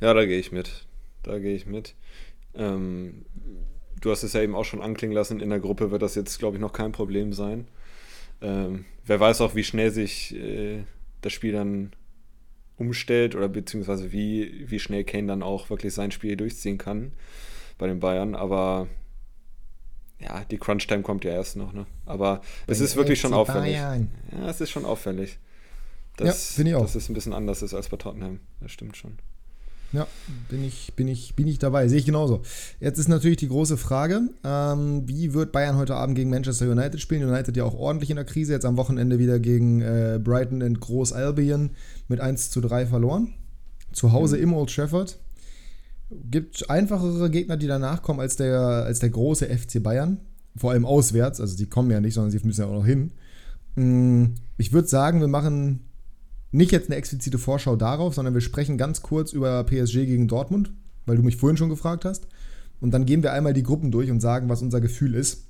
[0.00, 0.86] ja da gehe ich mit.
[1.22, 1.94] Da gehe ich mit.
[2.54, 3.26] Ähm,
[4.00, 6.38] du hast es ja eben auch schon anklingen lassen, in der Gruppe wird das jetzt,
[6.38, 7.68] glaube ich, noch kein Problem sein.
[8.40, 10.84] Ähm, wer weiß auch, wie schnell sich äh,
[11.20, 11.92] das Spiel dann
[12.76, 17.12] umstellt oder beziehungsweise wie, wie schnell Kane dann auch wirklich sein Spiel durchziehen kann
[17.78, 18.34] bei den Bayern.
[18.34, 18.88] Aber
[20.22, 21.86] ja, die Crunch-Time kommt ja erst noch, ne?
[22.06, 23.74] Aber es ist wirklich schon auffällig.
[23.74, 24.10] Bayern.
[24.32, 25.38] Ja, es ist schon auffällig.
[26.16, 26.82] Dass, ja, ich auch.
[26.82, 28.40] Dass es ein bisschen anders ist als bei Tottenham.
[28.60, 29.18] Das stimmt schon.
[29.92, 30.06] Ja,
[30.48, 31.86] bin ich, bin ich, bin ich dabei.
[31.86, 32.42] Sehe ich genauso.
[32.80, 36.98] Jetzt ist natürlich die große Frage, ähm, wie wird Bayern heute Abend gegen Manchester United
[37.00, 37.28] spielen?
[37.28, 38.52] United ja auch ordentlich in der Krise.
[38.52, 41.70] Jetzt am Wochenende wieder gegen äh, Brighton und Groß Albion
[42.08, 43.34] mit 1 zu 3 verloren.
[43.92, 44.42] Zu Hause mhm.
[44.44, 45.18] im Old Trafford.
[46.30, 50.18] Gibt einfachere Gegner, die danach kommen als der, als der große FC Bayern.
[50.56, 51.40] Vor allem auswärts.
[51.40, 53.12] Also die kommen ja nicht, sondern sie müssen ja auch noch hin.
[53.76, 55.80] Mm, ich würde sagen, wir machen
[56.50, 60.72] nicht jetzt eine explizite Vorschau darauf, sondern wir sprechen ganz kurz über PSG gegen Dortmund,
[61.06, 62.26] weil du mich vorhin schon gefragt hast.
[62.80, 65.46] Und dann gehen wir einmal die Gruppen durch und sagen, was unser Gefühl ist.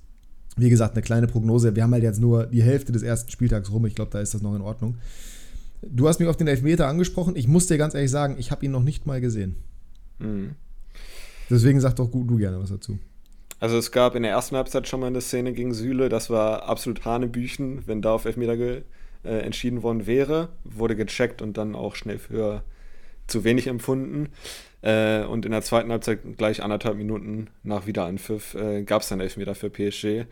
[0.56, 1.74] Wie gesagt, eine kleine Prognose.
[1.74, 3.86] Wir haben halt jetzt nur die Hälfte des ersten Spieltags rum.
[3.86, 4.98] Ich glaube, da ist das noch in Ordnung.
[5.80, 7.34] Du hast mich auf den Elfmeter angesprochen.
[7.34, 9.56] Ich muss dir ganz ehrlich sagen, ich habe ihn noch nicht mal gesehen.
[10.22, 10.54] Mhm.
[11.50, 12.98] Deswegen sag doch du gerne was dazu.
[13.60, 16.64] Also es gab in der ersten Halbzeit schon mal eine Szene gegen Süle, das war
[16.64, 18.82] absolut Hanebüchen, wenn da auf Elfmeter ge,
[19.24, 22.64] äh, entschieden worden wäre, wurde gecheckt und dann auch schnell für
[23.28, 24.30] zu wenig empfunden.
[24.82, 29.20] Äh, und in der zweiten Halbzeit, gleich anderthalb Minuten nach Wiederanpfiff, äh, gab es dann
[29.20, 30.26] Elfmeter für PSG.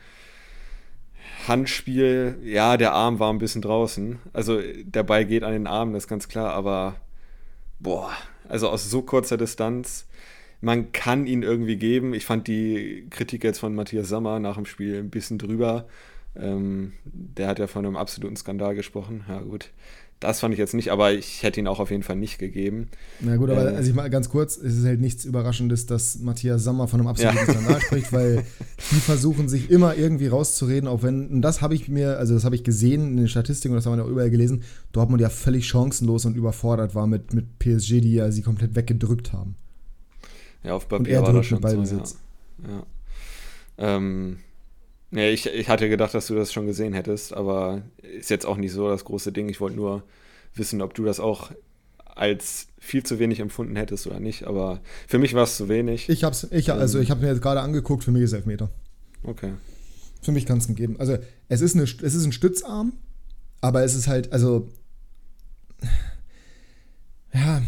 [1.46, 4.18] Handspiel, ja, der Arm war ein bisschen draußen.
[4.32, 6.96] Also der Ball geht an den Arm, das ist ganz klar, aber
[7.78, 8.10] boah,
[8.50, 10.06] also aus so kurzer Distanz,
[10.60, 12.12] man kann ihn irgendwie geben.
[12.12, 15.86] Ich fand die Kritik jetzt von Matthias Sammer nach dem Spiel ein bisschen drüber.
[16.36, 19.24] Ähm, der hat ja von einem absoluten Skandal gesprochen.
[19.28, 19.70] Ja, gut.
[20.20, 22.88] Das fand ich jetzt nicht, aber ich hätte ihn auch auf jeden Fall nicht gegeben.
[23.20, 26.18] Na gut, aber äh, also ich mal ganz kurz, es ist halt nichts Überraschendes, dass
[26.18, 27.54] Matthias Sammer von einem absoluten ja.
[27.54, 28.44] Skandal spricht, weil
[28.90, 32.44] die versuchen sich immer irgendwie rauszureden, auch wenn, und das habe ich mir, also das
[32.44, 35.30] habe ich gesehen in den Statistiken und das haben wir auch überall gelesen, Dortmund ja
[35.30, 39.56] völlig chancenlos und überfordert war mit, mit PSG, die ja sie komplett weggedrückt haben.
[40.62, 42.04] Ja, auf Papier war das schon so, ja.
[42.68, 42.86] ja.
[43.78, 44.36] Ähm,
[45.10, 48.56] ja, ich, ich hatte gedacht, dass du das schon gesehen hättest, aber ist jetzt auch
[48.56, 49.48] nicht so das große Ding.
[49.48, 50.04] Ich wollte nur
[50.54, 51.50] wissen, ob du das auch
[52.04, 54.44] als viel zu wenig empfunden hättest oder nicht.
[54.44, 56.08] Aber für mich war es zu wenig.
[56.08, 58.70] Ich hab's, ich, also ich habe mir jetzt gerade angeguckt, für mich ist Elfmeter.
[59.22, 59.52] Okay.
[60.22, 60.96] Für mich kann es geben.
[60.98, 61.18] Also
[61.48, 62.92] es ist, eine, es ist ein Stützarm,
[63.60, 64.68] aber es ist halt, also
[67.32, 67.62] ja,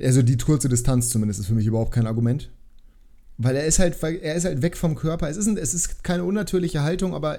[0.00, 2.50] also die kurze Distanz zumindest ist für mich überhaupt kein Argument.
[3.38, 5.28] Weil er ist halt, er ist halt weg vom Körper.
[5.28, 7.38] Es ist, es ist keine unnatürliche Haltung, aber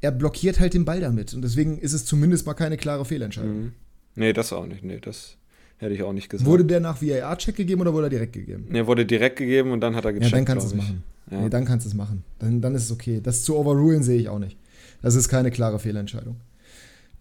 [0.00, 1.34] er blockiert halt den Ball damit.
[1.34, 3.64] Und deswegen ist es zumindest mal keine klare Fehlentscheidung.
[3.64, 3.72] Mhm.
[4.14, 4.84] Nee, das auch nicht.
[4.84, 5.36] Nee, das
[5.78, 6.48] hätte ich auch nicht gesagt.
[6.48, 8.66] Wurde der nach VAR-Check gegeben oder wurde er direkt gegeben?
[8.70, 10.30] Nee, wurde direkt gegeben und dann hat er gecheckt.
[10.30, 11.02] Ja, dann kannst du es machen.
[11.30, 11.40] Ja.
[11.40, 12.22] Nee, dann kannst du es machen.
[12.38, 13.20] Dann, dann ist es okay.
[13.20, 14.56] Das zu overrulen sehe ich auch nicht.
[15.02, 16.36] Das ist keine klare Fehlentscheidung.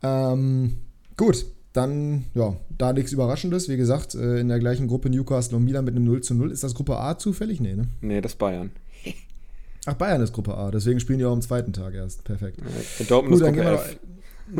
[0.03, 0.75] Ähm,
[1.17, 3.67] gut, dann, ja, da nichts Überraschendes.
[3.67, 6.51] Wie gesagt, äh, in der gleichen Gruppe Newcastle und Milan mit einem 0 zu 0.
[6.51, 7.59] Ist das Gruppe A zufällig?
[7.59, 7.87] Nee, ne?
[8.01, 8.71] Nee, das Bayern.
[9.85, 10.71] Ach, Bayern ist Gruppe A.
[10.71, 12.23] Deswegen spielen die auch am zweiten Tag erst.
[12.23, 12.59] Perfekt.
[12.59, 13.99] Ja, Dortmund Gut, ist Gruppe F.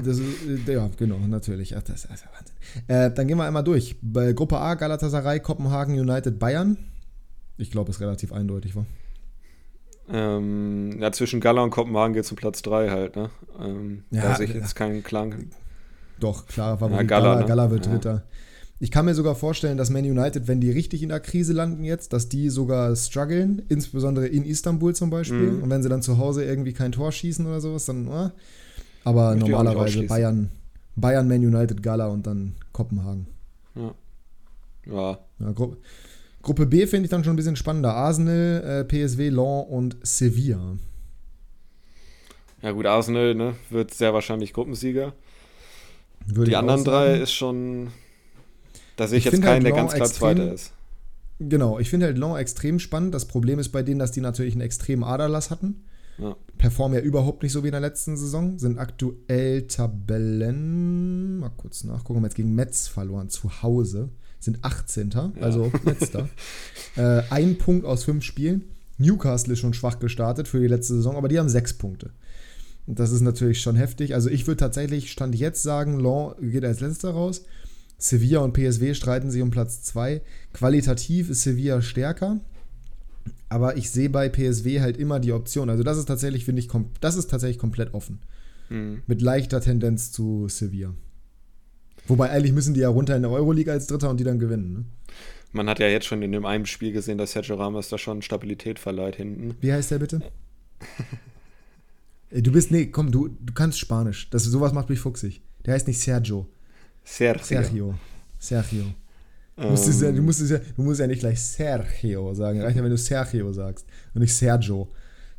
[0.06, 0.22] Ist,
[0.68, 1.78] äh, ja, genau, natürlich.
[1.78, 2.56] Ach, das ist also Wahnsinn.
[2.88, 3.96] Äh, dann gehen wir einmal durch.
[4.02, 6.78] Bei Gruppe A, Galatasaray, Kopenhagen, United, Bayern.
[7.58, 8.86] Ich glaube, es ist relativ eindeutig, war.
[10.10, 13.30] Ähm, ja, zwischen Gala und Kopenhagen geht es um Platz 3 halt, ne?
[13.60, 15.50] Ähm, ja, da sehe ich jetzt keinen Klang.
[16.24, 17.02] Doch, klar, Favorit.
[17.02, 17.48] Ja, Gala, Gala, ne?
[17.48, 18.14] Gala wird Dritter.
[18.14, 18.24] Ja.
[18.80, 21.84] Ich kann mir sogar vorstellen, dass Man United, wenn die richtig in der Krise landen
[21.84, 25.52] jetzt, dass die sogar strugglen, insbesondere in Istanbul zum Beispiel.
[25.52, 25.64] Mhm.
[25.64, 28.08] Und wenn sie dann zu Hause irgendwie kein Tor schießen oder sowas, dann.
[28.08, 28.30] Äh.
[29.04, 30.50] Aber normalerweise Bayern,
[30.96, 33.28] Bayern, Man United, Gala und dann Kopenhagen.
[33.76, 33.94] Ja.
[34.86, 35.18] Ja.
[35.40, 35.76] ja Gru
[36.42, 37.94] Gruppe B finde ich dann schon ein bisschen spannender.
[37.96, 40.78] Arsenal, äh, PSW, Lens und Sevilla.
[42.62, 45.14] Ja gut, Arsenal ne, wird sehr wahrscheinlich Gruppensieger.
[46.26, 47.88] Würde die anderen drei ist schon.
[48.96, 50.74] Da sehe ich, ich jetzt keinen, halt der ganz klar Zweiter ist.
[51.40, 53.14] Genau, ich finde halt Long extrem spannend.
[53.14, 55.84] Das Problem ist bei denen, dass die natürlich einen extremen Aderlass hatten.
[56.18, 56.36] Ja.
[56.58, 58.60] Performen ja überhaupt nicht so wie in der letzten Saison.
[58.60, 61.40] Sind aktuell Tabellen.
[61.40, 62.18] Mal kurz nachgucken.
[62.18, 64.10] Haben jetzt gegen Metz verloren zu Hause.
[64.40, 65.10] Sind 18.
[65.12, 65.32] Ja.
[65.42, 66.30] Also letzter.
[66.96, 68.66] äh, ein Punkt aus fünf Spielen.
[68.98, 72.12] Newcastle ist schon schwach gestartet für die letzte Saison, aber die haben sechs Punkte.
[72.86, 74.14] Und das ist natürlich schon heftig.
[74.14, 77.46] Also ich würde tatsächlich, stand jetzt sagen, Law geht als letzter raus.
[77.98, 80.22] Sevilla und PSW streiten sich um Platz 2.
[80.54, 82.42] Qualitativ ist Sevilla stärker.
[83.48, 85.70] Aber ich sehe bei PSW halt immer die Option.
[85.70, 86.70] Also das ist tatsächlich, finde ich,
[87.00, 88.20] das ist tatsächlich komplett offen.
[88.70, 89.04] Mhm.
[89.08, 90.94] Mit leichter Tendenz zu Sevilla.
[92.08, 94.74] Wobei eigentlich müssen die ja runter in der Euroleague als Dritter und die dann gewinnen.
[94.74, 94.86] Ne?
[95.54, 98.22] Man hat ja jetzt schon in dem einen Spiel gesehen, dass Sergio Ramos da schon
[98.22, 99.56] Stabilität verleiht hinten.
[99.62, 100.22] Wie heißt der bitte?
[102.34, 104.30] Äh, du bist, nee, komm, du, du kannst Spanisch.
[104.30, 105.42] Das, sowas macht mich fuchsig.
[105.66, 106.48] Der heißt nicht Sergio.
[107.04, 107.44] Sergio.
[107.44, 107.96] Sergio.
[108.40, 108.84] Sergio.
[109.56, 112.62] Du musst, ja, du, musst ja, du musst ja nicht gleich Sergio sagen.
[112.62, 114.90] Reicht ja, wenn du Sergio sagst und nicht Sergio.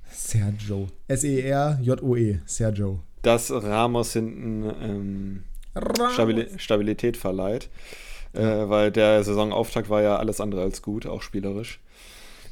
[0.08, 0.86] Sergio.
[1.08, 2.34] S-E-R-J-O-E.
[2.34, 2.38] -E.
[2.46, 3.00] Sergio.
[3.22, 5.42] Dass Ramos hinten ähm,
[6.12, 7.68] Stabil Stabilität verleiht.
[8.34, 11.80] Äh, weil der Saisonauftakt war ja alles andere als gut, auch spielerisch.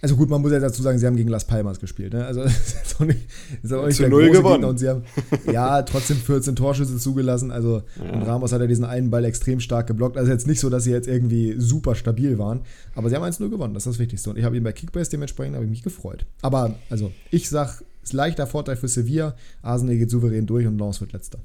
[0.03, 2.13] Also gut, man muss ja dazu sagen, sie haben gegen Las Palmas gespielt.
[2.13, 2.27] Ne?
[2.27, 3.21] Also ist auch nicht,
[3.63, 4.65] ist auch nicht Zu null gewonnen.
[4.65, 5.05] Und sie haben
[5.51, 7.53] ja trotzdem 14 Torschüsse zugelassen.
[7.53, 8.13] Also ja.
[8.13, 10.17] und Ramos hat ja diesen einen Ball extrem stark geblockt.
[10.19, 12.63] Also jetzt nicht so, dass sie jetzt irgendwie super stabil waren.
[12.97, 14.29] Aber sie haben 1-0 gewonnen, das ist das Wichtigste.
[14.31, 16.27] Und ich habe ihn bei Kickbase dementsprechend habe ich mich gefreut.
[16.43, 19.37] Aber also ich sag, ist leichter Vorteil für Sevilla.
[19.63, 21.39] Arsenal geht souverän durch und Lens wird letzter.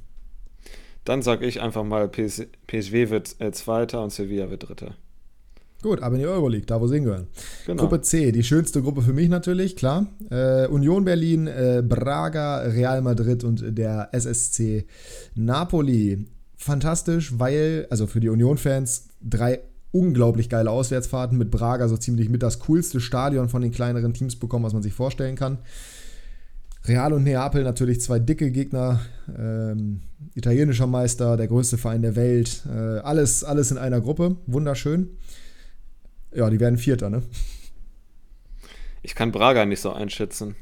[1.06, 4.96] Dann sage ich einfach mal, PS PSW wird äh, Zweiter und Sevilla wird Dritter.
[5.82, 7.28] Gut, aber in die Euroleague, da wo sie hingehören.
[7.66, 7.84] Genau.
[7.84, 10.08] Gruppe C, die schönste Gruppe für mich natürlich, klar.
[10.32, 14.86] Äh, Union Berlin, äh, Braga, Real Madrid und der SSC
[15.36, 16.26] Napoli.
[16.56, 19.60] Fantastisch, weil, also für die Union-Fans, drei
[19.92, 24.36] unglaublich geile Auswärtsfahrten mit Braga, so ziemlich mit das coolste Stadion von den kleineren Teams
[24.36, 25.60] bekommen, was man sich vorstellen kann.
[26.88, 29.02] Real und Neapel natürlich zwei dicke Gegner,
[29.38, 30.02] ähm,
[30.36, 35.10] italienischer Meister, der größte Verein der Welt, äh, alles, alles in einer Gruppe, wunderschön.
[36.34, 37.24] Ja, die werden Vierter, ne?
[39.02, 40.56] Ich kann Braga nicht so einschätzen.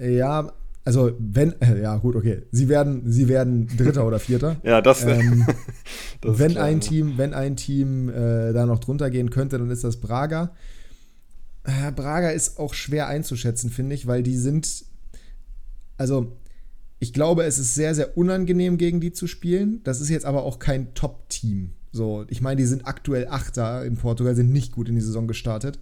[0.00, 0.52] Ja,
[0.84, 4.56] also wenn, ja gut, okay, sie werden, sie werden Dritter oder Vierter.
[4.62, 5.46] Ja, das, Ähm,
[6.20, 6.80] das ist wenn klar, ein?
[6.80, 10.54] Team, wenn ein Team äh, da noch drunter gehen könnte, dann ist das Braga.
[11.64, 14.84] Äh, Braga ist auch schwer einzuschätzen, finde ich, weil die sind,
[15.96, 16.36] also
[17.00, 19.80] ich glaube, es ist sehr, sehr unangenehm, gegen die zu spielen.
[19.84, 21.74] Das ist jetzt aber auch kein Top-Team.
[21.92, 25.26] So, ich meine, die sind aktuell Achter in Portugal, sind nicht gut in die Saison
[25.26, 25.78] gestartet.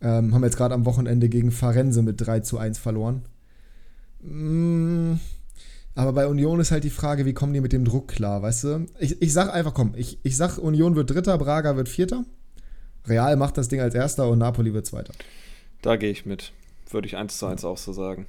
[0.00, 3.22] Ähm, haben jetzt gerade am Wochenende gegen Farense mit 3 zu 1 verloren.
[4.20, 5.14] Mm,
[5.94, 8.64] aber bei Union ist halt die Frage, wie kommen die mit dem Druck klar, weißt
[8.64, 8.86] du?
[8.98, 12.24] Ich, ich sag einfach, komm, ich, ich sag, Union wird Dritter, Braga wird Vierter.
[13.06, 15.12] Real macht das Ding als Erster und Napoli wird Zweiter.
[15.82, 16.52] Da gehe ich mit.
[16.90, 18.26] Würde ich eins zu eins auch so sagen.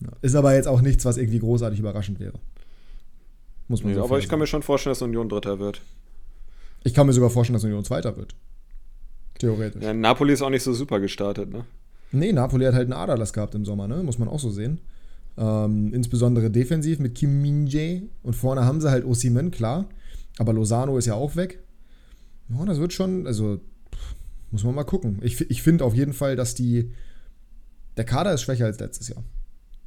[0.00, 0.08] Ja.
[0.22, 2.38] Ist aber jetzt auch nichts, was irgendwie großartig überraschend wäre.
[3.68, 4.40] Muss man Nee, so aber ich kann sagen.
[4.40, 5.82] mir schon vorstellen, dass Union Dritter wird.
[6.84, 8.34] Ich kann mir sogar vorstellen, dass Union Zweiter wird.
[9.38, 9.82] Theoretisch.
[9.82, 11.64] Ja, Napoli ist auch nicht so super gestartet, ne?
[12.10, 14.02] Nee, Napoli hat halt einen Aderlass gehabt im Sommer, ne?
[14.02, 14.80] Muss man auch so sehen.
[15.36, 18.02] Ähm, insbesondere defensiv mit Kim Min-jae.
[18.22, 19.86] Und vorne haben sie halt Osimen, klar.
[20.38, 21.60] Aber Lozano ist ja auch weg.
[22.48, 23.60] Ja, das wird schon, also
[23.94, 24.14] pff,
[24.50, 25.18] muss man mal gucken.
[25.22, 26.92] Ich, ich finde auf jeden Fall, dass die.
[27.96, 29.22] Der Kader ist schwächer als letztes Jahr.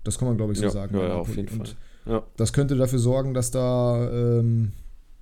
[0.04, 0.96] Das kann man, glaube ich, so ja, sagen.
[0.98, 1.68] ja, ja, auf jeden Fall.
[2.06, 2.24] Ja.
[2.36, 4.72] das könnte dafür sorgen, dass da ähm,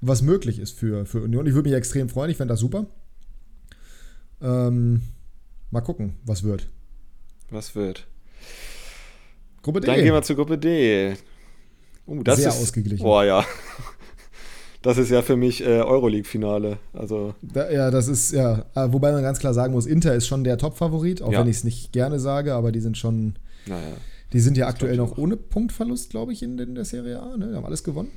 [0.01, 1.45] was möglich ist für, für Union.
[1.47, 2.85] Ich würde mich extrem freuen, ich fände das super.
[4.41, 5.01] Ähm,
[5.71, 6.67] mal gucken, was wird.
[7.49, 8.07] Was wird?
[9.61, 9.87] Gruppe D.
[9.87, 11.13] Dann gehen wir zur Gruppe D.
[12.07, 13.03] Uh, das Sehr ist, ausgeglichen.
[13.03, 13.45] Boah, ja.
[14.81, 16.77] Das ist ja für mich äh, Euroleague-Finale.
[16.93, 20.25] Also, Da, ja, das ist, ja, äh, wobei man ganz klar sagen muss, Inter ist
[20.25, 21.41] schon der Top-Favorit, auch Ja.
[21.41, 23.97] wenn ich es nicht gerne sage, aber die sind schon, naja.
[24.31, 27.35] die sind ja Das aktuell noch ohne Punktverlust, glaube ich, in, in der Serie A,
[27.35, 27.49] ne?
[27.49, 28.09] Die haben alles gewonnen.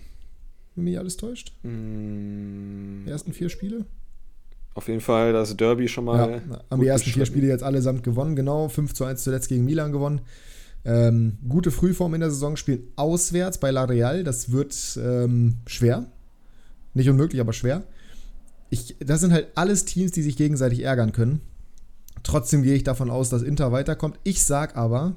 [0.75, 1.53] Wenn mich alles täuscht.
[1.63, 3.85] Mm, Die ersten vier Spiele.
[4.75, 6.43] auf jeden Fall das Derby schon mal.
[6.51, 7.27] ja, haben die ersten vier.
[7.27, 8.69] Spiele jetzt allesamt gewonnen, genau.
[8.69, 10.23] 5 zu 1 zuletzt gegen Milan gewonnen.
[10.85, 14.25] Ähm, gute Frühform in der Saison, spielen auswärts bei La Real.
[14.25, 16.07] Das wird ähm, schwer.
[16.95, 17.85] Nicht unmöglich, aber schwer.
[18.71, 21.41] Ich, das sind halt alles Teams, die sich gegenseitig ärgern können.
[22.23, 24.19] Trotzdem gehe ich davon aus, dass Inter weiterkommt.
[24.25, 25.17] Ich sag aber,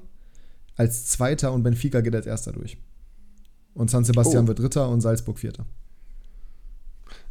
[0.75, 2.77] als Zweiter und Benfica geht als Erster durch.
[3.75, 4.47] Und San Sebastian Oh.
[4.47, 5.65] wird Dritter und Salzburg Vierter.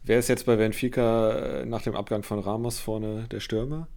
[0.05, 3.89] Wer ist jetzt bei Benfica äh, nach dem Abgang von Ramos vorne der Stürmer?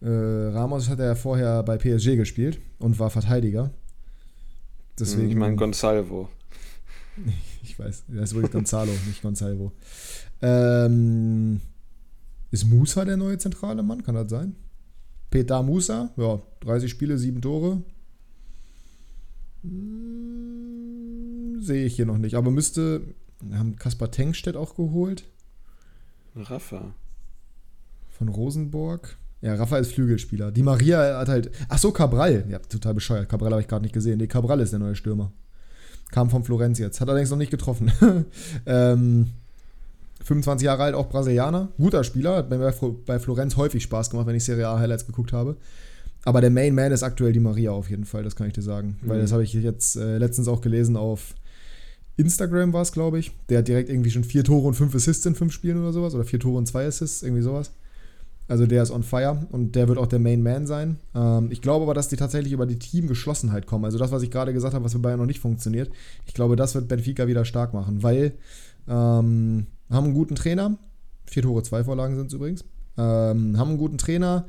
[0.00, 3.70] Äh, Ramos hat ja vorher bei PSG gespielt und war Verteidiger.
[4.98, 6.28] Deswegen, ich meine Gonsalvo.
[7.64, 9.70] Ich weiß, das ist wirklich Gonzalo, nicht Gonsalvo.
[10.42, 11.60] Ähm,
[12.50, 14.02] ist Musa der neue zentrale Mann?
[14.02, 14.56] Kann das sein?
[15.30, 17.80] Peter Musa, ja, 30 Spiele, 7 Tore.
[19.62, 21.01] Hm,
[21.62, 23.02] Sehe ich hier noch nicht, aber müsste.
[23.40, 25.24] Wir haben Kaspar Tenkstedt auch geholt
[26.36, 26.94] Rafa.
[28.10, 29.16] von Rosenborg.
[29.40, 30.52] Ja, Rafa ist Flügelspieler.
[30.52, 31.50] Die Maria hat halt.
[31.68, 32.44] Ach so, Cabral.
[32.48, 33.28] Ja, total bescheuert.
[33.28, 34.18] Cabral habe ich gerade nicht gesehen.
[34.18, 35.32] Nee, Cabral ist der neue Stürmer.
[36.12, 37.00] Kam von Florenz jetzt.
[37.00, 37.90] Hat allerdings noch nicht getroffen.
[38.66, 39.30] ähm,
[40.22, 41.68] 25 Jahre alt, auch Brasilianer.
[41.78, 42.36] Guter Spieler.
[42.36, 45.32] Hat mir bei, Flo- bei Florenz häufig Spaß gemacht, wenn ich Serie A Highlights geguckt
[45.32, 45.56] habe.
[46.24, 48.62] Aber der Main Man ist aktuell die Maria auf jeden Fall, das kann ich dir
[48.62, 48.96] sagen.
[49.02, 49.22] Weil Mhm.
[49.22, 51.34] das habe ich jetzt äh, letztens auch gelesen auf
[52.16, 53.32] Instagram war es, glaube ich.
[53.48, 56.14] Der hat direkt irgendwie schon vier Tore und fünf Assists in fünf Spielen oder sowas.
[56.14, 57.72] Oder vier Tore und zwei Assists, irgendwie sowas.
[58.48, 60.98] Also der ist on fire und der wird auch der Main Man sein.
[61.14, 63.84] Ähm, ich glaube aber, dass die tatsächlich über die Teamgeschlossenheit kommen.
[63.84, 65.90] Also das, was ich gerade gesagt habe, was bei Bayern noch nicht funktioniert.
[66.26, 68.32] Ich glaube, das wird Benfica wieder stark machen, weil
[68.88, 70.76] ähm, haben einen guten Trainer.
[71.26, 72.64] Vier Tore, zwei Vorlagen sind es übrigens.
[72.98, 74.46] Ähm, haben einen guten Trainer,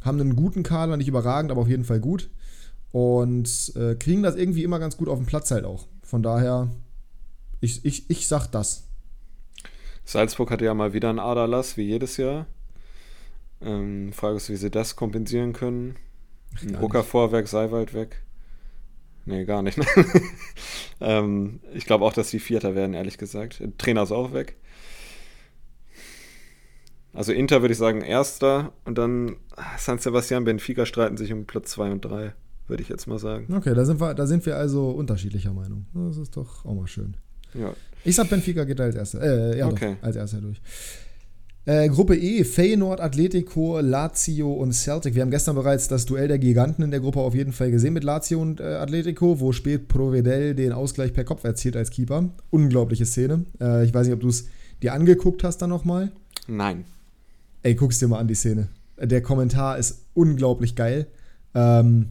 [0.00, 2.30] haben einen guten Kader, nicht überragend, aber auf jeden Fall gut.
[2.90, 5.86] Und äh, kriegen das irgendwie immer ganz gut auf dem Platz halt auch.
[6.02, 6.70] Von daher,
[7.64, 8.86] ich, ich, ich sag das.
[10.04, 12.46] Salzburg hatte ja mal wieder einen Aderlass, wie jedes Jahr.
[13.62, 15.96] Ähm, Frage ist, wie sie das kompensieren können.
[16.80, 18.22] Rucker Vorwerk, Seiwald weg.
[19.26, 19.80] Nee, gar nicht.
[21.00, 23.62] ähm, ich glaube auch, dass die Vierter werden, ehrlich gesagt.
[23.78, 24.56] Trainer ist auch weg.
[27.14, 29.36] Also Inter würde ich sagen Erster und dann
[29.78, 32.34] San Sebastian, Benfica streiten sich um Platz 2 und 3,
[32.66, 33.54] würde ich jetzt mal sagen.
[33.54, 35.86] Okay, da sind, wir, da sind wir also unterschiedlicher Meinung.
[35.94, 37.16] Das ist doch auch mal schön.
[37.54, 37.72] Ja,
[38.04, 39.22] Ich sag, Benfica geht als erster.
[39.22, 39.96] Äh, ja, Okay.
[40.00, 40.60] doch, als erster durch.
[41.66, 45.14] Äh, Gruppe E, Feyenoord, Atletico, Lazio und Celtic.
[45.14, 47.94] Wir haben gestern bereits das Duell der Giganten in der Gruppe auf jeden Fall gesehen
[47.94, 52.28] mit Lazio und äh, Atletico, wo spät Provedel den Ausgleich per Kopf erzielt als Keeper.
[52.50, 53.46] Unglaubliche Szene.
[53.62, 54.46] Äh, ich weiß nicht, ob du es
[54.82, 56.12] dir angeguckt hast dann nochmal.
[56.46, 56.84] Nein.
[57.62, 58.68] Ey, guck's dir mal an, die Szene.
[59.00, 61.06] Der Kommentar ist unglaublich geil.
[61.54, 62.10] Ähm,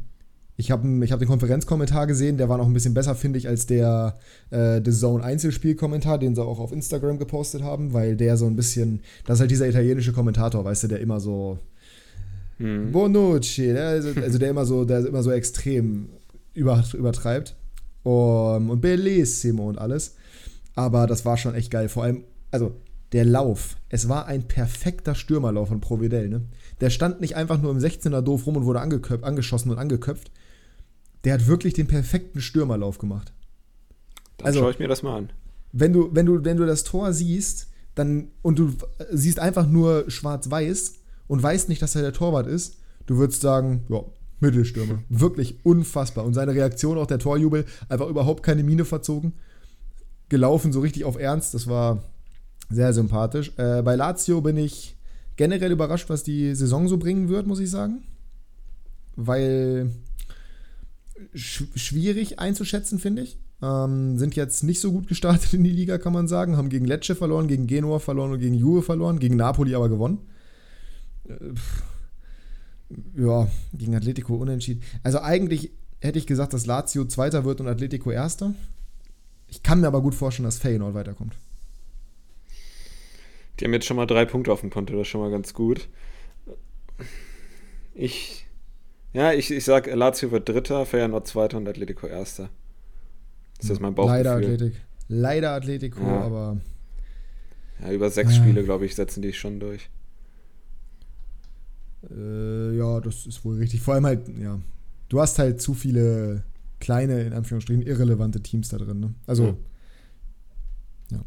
[0.55, 3.47] ich habe ich hab den Konferenzkommentar gesehen, der war noch ein bisschen besser, finde ich,
[3.47, 4.17] als der
[4.51, 8.55] äh, The Zone Einzelspielkommentar, den sie auch auf Instagram gepostet haben, weil der so ein
[8.55, 11.57] bisschen, das ist halt dieser italienische Kommentator, weißt du, der immer so
[12.57, 12.91] hm.
[12.91, 13.81] Bonucci, ne?
[13.81, 16.09] also, also, der immer so, der immer so extrem
[16.53, 17.55] über, übertreibt.
[18.03, 20.15] Um, und Bellissimo und alles.
[20.75, 21.87] Aber das war schon echt geil.
[21.87, 22.75] Vor allem, also
[23.13, 26.41] der Lauf, es war ein perfekter Stürmerlauf von Providel, ne?
[26.81, 30.31] Der stand nicht einfach nur im 16er doof rum und wurde angeschossen und angeköpft,
[31.23, 33.31] der hat wirklich den perfekten Stürmerlauf gemacht.
[34.37, 35.29] Dann also, schaue ich mir das mal an.
[35.71, 38.73] Wenn du, wenn, du, wenn du das Tor siehst, dann und du
[39.11, 40.95] siehst einfach nur schwarz-weiß
[41.27, 44.03] und weißt nicht, dass er der Torwart ist, du würdest sagen, ja,
[44.39, 44.99] Mittelstürmer.
[45.09, 46.25] Wirklich unfassbar.
[46.25, 49.33] Und seine Reaktion, auch der Torjubel, einfach überhaupt keine Miene verzogen.
[50.29, 51.53] Gelaufen, so richtig auf Ernst.
[51.53, 52.03] Das war
[52.69, 53.53] sehr sympathisch.
[53.57, 54.97] Äh, bei Lazio bin ich
[55.37, 58.03] generell überrascht, was die Saison so bringen wird, muss ich sagen.
[59.15, 59.91] Weil
[61.33, 63.37] sch schwierig einzuschätzen, finde ich.
[63.61, 66.57] Ähm, sind jetzt nicht so gut gestartet in die Liga, kann man sagen.
[66.57, 70.19] Haben gegen Lecce verloren, gegen Genua verloren und gegen Juve verloren, gegen Napoli aber gewonnen.
[71.27, 71.53] Äh,
[73.15, 74.83] ja, gegen Atletico unentschieden.
[75.01, 75.71] Also eigentlich
[76.01, 78.53] hätte ich gesagt, dass Lazio Zweiter wird und Atletico Erster.
[79.47, 81.35] Ich kann mir aber gut vorstellen, dass Feyenoord weiterkommt.
[83.59, 85.53] Die haben jetzt schon mal drei Punkte auf dem Konto, das ist schon mal ganz
[85.53, 85.87] gut.
[87.93, 88.42] Ich
[89.13, 92.49] ja, ich, ich sag, Lazio wird Dritter, Feyenoord Zweiter und Atletico Erster.
[93.59, 94.23] Das ist mein Bauchgefühl.
[94.23, 94.81] Leider Athletik.
[95.07, 96.21] Leider Atletico, ja.
[96.21, 96.57] aber.
[97.81, 98.41] Ja, über sechs ja.
[98.41, 99.89] Spiele, glaube ich, setzen die schon durch.
[102.09, 103.81] Äh, ja, das ist wohl richtig.
[103.81, 104.59] Vor allem halt, ja.
[105.09, 106.43] Du hast halt zu viele
[106.79, 108.99] kleine, in Anführungsstrichen, irrelevante Teams da drin.
[108.99, 109.13] Ne?
[109.27, 109.57] Also.
[111.11, 111.17] Ja.
[111.17, 111.25] ja.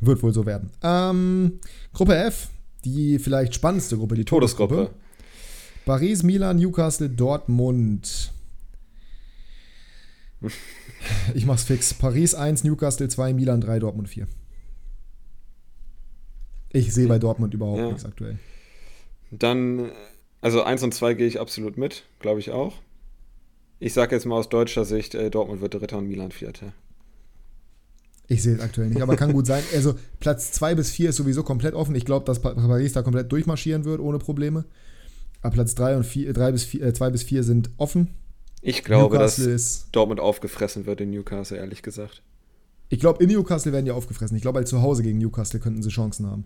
[0.00, 0.70] Wird wohl so werden.
[0.82, 1.58] Ähm,
[1.94, 2.50] Gruppe F,
[2.84, 4.74] die vielleicht spannendste Gruppe, die Todesgruppe.
[4.74, 5.05] Todesgruppe.
[5.86, 8.32] Paris, Milan, Newcastle, Dortmund.
[11.34, 11.94] Ich mach's fix.
[11.94, 14.26] Paris 1, Newcastle 2, Milan 3, Dortmund 4.
[16.72, 17.86] Ich sehe bei Dortmund überhaupt ja.
[17.86, 18.38] nichts aktuell.
[19.30, 19.92] Dann,
[20.40, 22.74] also 1 und 2 gehe ich absolut mit, glaube ich auch.
[23.78, 26.72] Ich sage jetzt mal aus deutscher Sicht, äh, Dortmund wird Dritter und Milan Vierter.
[28.26, 29.62] Ich sehe es aktuell nicht, aber kann gut sein.
[29.72, 31.94] Also Platz 2 bis 4 ist sowieso komplett offen.
[31.94, 34.64] Ich glaube, dass Paris da komplett durchmarschieren wird, ohne Probleme.
[35.42, 38.14] Aber Platz 3 und 4, 3 bis 4, äh, 2 bis 4 sind offen.
[38.62, 42.22] Ich glaube, Newcastle dass Dortmund aufgefressen wird in Newcastle, ehrlich gesagt.
[42.88, 44.36] Ich glaube, in Newcastle werden die aufgefressen.
[44.36, 46.44] Ich glaube, halt zu Hause gegen Newcastle könnten sie Chancen haben.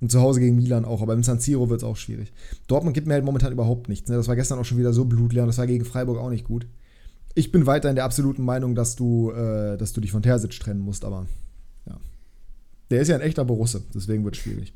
[0.00, 1.00] Und zu Hause gegen Milan auch.
[1.00, 2.32] Aber im San Siro wird es auch schwierig.
[2.66, 4.08] Dortmund gibt mir halt momentan überhaupt nichts.
[4.10, 4.16] Ne?
[4.16, 6.44] Das war gestern auch schon wieder so blutleer und das war gegen Freiburg auch nicht
[6.44, 6.66] gut.
[7.34, 10.58] Ich bin weiter in der absoluten Meinung, dass du, äh, dass du dich von Terzic
[10.58, 11.26] trennen musst, aber
[11.86, 12.00] ja.
[12.90, 14.72] Der ist ja ein echter Borusse, deswegen wird es schwierig.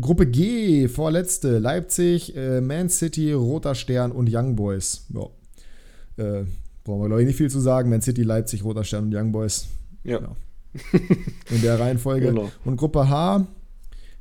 [0.00, 5.06] Gruppe G, vorletzte, Leipzig, äh, Man City, Roter Stern und Young Boys.
[5.08, 5.22] Ja.
[6.22, 6.44] Äh,
[6.84, 7.88] brauchen wir, glaube ich, nicht viel zu sagen.
[7.88, 9.68] Man City, Leipzig, Roter Stern und Young Boys.
[10.04, 10.20] Ja.
[10.20, 10.36] ja.
[11.50, 12.26] In der Reihenfolge.
[12.26, 12.50] Genau.
[12.64, 13.46] Und Gruppe H,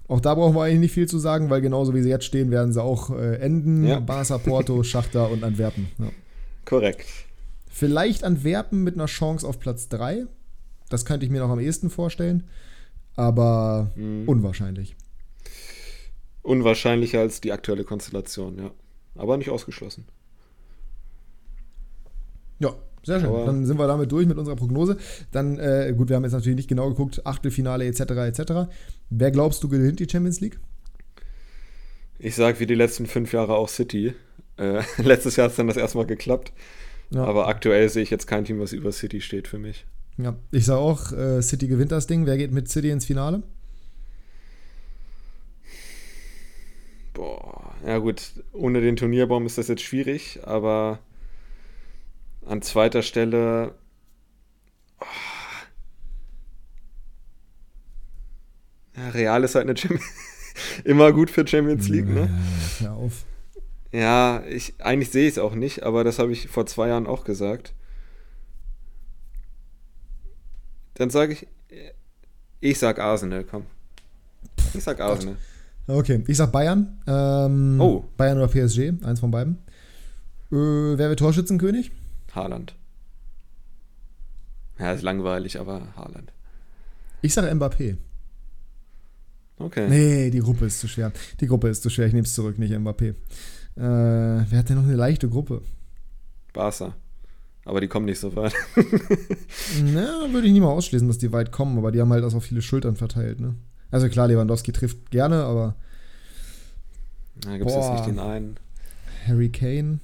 [0.08, 2.52] auch da brauchen wir eigentlich nicht viel zu sagen, weil genauso wie sie jetzt stehen,
[2.52, 3.86] werden sie auch äh, enden.
[3.86, 4.00] Ja.
[4.00, 5.90] Barca, Porto, Schachter und Antwerpen.
[5.98, 6.10] Ja.
[6.64, 7.06] Korrekt.
[7.68, 10.26] Vielleicht Antwerpen mit einer Chance auf Platz 3.
[10.90, 12.46] Das könnte ich mir noch am ehesten vorstellen.
[13.18, 14.24] Aber mhm.
[14.28, 14.96] unwahrscheinlich
[16.46, 18.72] unwahrscheinlicher als die aktuelle Konstellation, ja.
[19.16, 20.06] Aber nicht ausgeschlossen.
[22.60, 23.30] Ja, sehr schön.
[23.30, 24.98] Aber Dann sind wir damit durch mit unserer Prognose.
[25.32, 28.02] Dann, äh, gut, wir haben jetzt natürlich nicht genau geguckt, Achtelfinale etc.
[28.02, 28.70] etc.
[29.10, 30.60] Wer glaubst du gewinnt die Champions League?
[32.20, 34.14] Ich sage wie die letzten fünf Jahre auch City.
[34.58, 36.52] Äh, letztes Jahr hat es dann das erste Mal geklappt.
[37.12, 37.24] Ja.
[37.24, 39.86] Aber aktuell sehe ich jetzt kein Team, was über City steht für mich.
[40.18, 42.26] Ja, ich sage auch, äh, City gewinnt das Ding.
[42.26, 43.44] Wer geht mit City ins Finale?
[47.16, 51.00] Boah, ja gut, ohne den Turnierbaum ist das jetzt schwierig, aber
[52.46, 53.74] an zweiter Stelle.
[55.00, 55.06] Oh.
[58.98, 60.04] Ja, Real ist halt eine Champions
[60.84, 62.30] immer gut für Champions League, ne?
[62.80, 63.24] Hör auf.
[63.94, 67.08] Ja, ich, eigentlich sehe ich es auch nicht, aber das habe ich vor zwei Jahren
[67.08, 67.74] auch gesagt.
[70.96, 71.48] Dann sage ich,
[72.60, 73.66] ich sag Arsenal, komm.
[74.74, 75.36] Ich sag Arsenal.
[75.36, 75.55] Gott.
[75.88, 77.00] Okay, ich sag Bayern.
[77.06, 78.06] Ähm, oh.
[78.18, 79.58] Bayern oder PSG, eins von beiden.
[80.52, 80.56] Äh,
[80.98, 81.92] wer wird Torschützenkönig?
[82.34, 82.76] Haaland.
[84.80, 86.32] Ja, ist langweilig, aber Haaland.
[87.22, 87.98] Ich sage Mbappé.
[89.58, 89.88] Okay.
[89.88, 91.12] Nee, die Gruppe ist zu schwer.
[91.40, 93.10] Die Gruppe ist zu schwer, ich nehme es zurück, nicht Mbappé.
[93.10, 93.16] Äh,
[93.78, 95.62] wer hat denn noch eine leichte Gruppe?
[96.52, 96.96] Barca.
[97.66, 98.54] Aber die kommen nicht so weit.
[99.84, 102.30] Na, würde ich nie mal ausschließen, dass die weit kommen, aber die haben halt auch
[102.30, 103.56] so viele Schultern verteilt, ne?
[103.92, 105.76] Also klar, Lewandowski trifft gerne, aber
[107.42, 108.58] Da gibt es jetzt nicht den einen.
[109.28, 110.00] Harry Kane.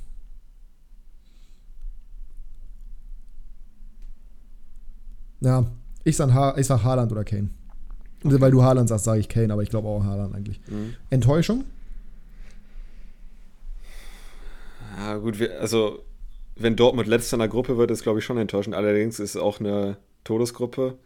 [5.41, 5.65] Ja,
[6.03, 7.49] ich sag, ha ich sag Haaland oder Kane.
[8.23, 10.61] Also, Weil du Haaland sagst, sage ich Kane, aber ich glaube auch Haaland eigentlich.
[10.67, 10.95] Mhm.
[11.09, 11.65] Enttäuschung?
[14.97, 16.03] Ja, gut, wir, also
[16.55, 18.75] wenn Dortmund letzter in der Gruppe wird, ist glaube ich schon enttäuschend.
[18.75, 20.97] Allerdings ist es auch eine Todesgruppe.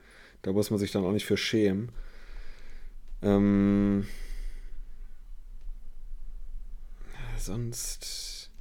[0.42, 1.90] Da muss man sich dann auch nicht für schämen.
[3.26, 4.06] Ähm,
[7.40, 8.52] sonst.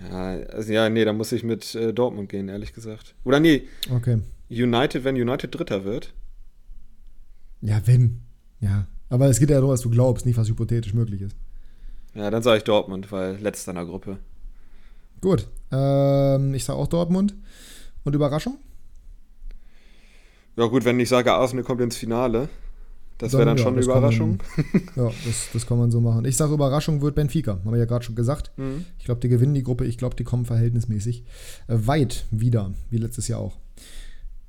[0.00, 3.14] Ja, also ja, nee, da muss ich mit äh, Dortmund gehen, ehrlich gesagt.
[3.24, 4.20] Oder nee, Okay.
[4.50, 6.12] United, wenn United Dritter wird.
[7.60, 8.22] Ja, wenn.
[8.60, 8.86] Ja.
[9.08, 11.36] Aber es geht ja darum, was du glaubst, nicht was hypothetisch möglich ist.
[12.14, 14.18] Ja, dann sage ich Dortmund, weil letzter in der Gruppe.
[15.20, 15.46] Gut.
[15.70, 17.34] Ähm, ich sage auch Dortmund.
[18.04, 18.58] Und Überraschung?
[20.56, 22.48] Ja, gut, wenn ich sage, Arsenal kommt ins Finale,
[23.20, 24.38] das wäre Dann, ja, schon eine kann man- Überraschung.
[24.96, 26.24] Ja, das, das kann man so machen.
[26.24, 27.52] Ich sage, Überraschung wird Benfica.
[27.64, 28.50] Haben wir ja gerade schon gesagt.
[28.56, 28.84] Mhm.
[28.98, 29.84] Ich glaube, die gewinnen die Gruppe.
[29.84, 31.24] Ich glaube, die kommen verhältnismäßig
[31.68, 33.56] äh, weit wieder, wie letztes Jahr auch.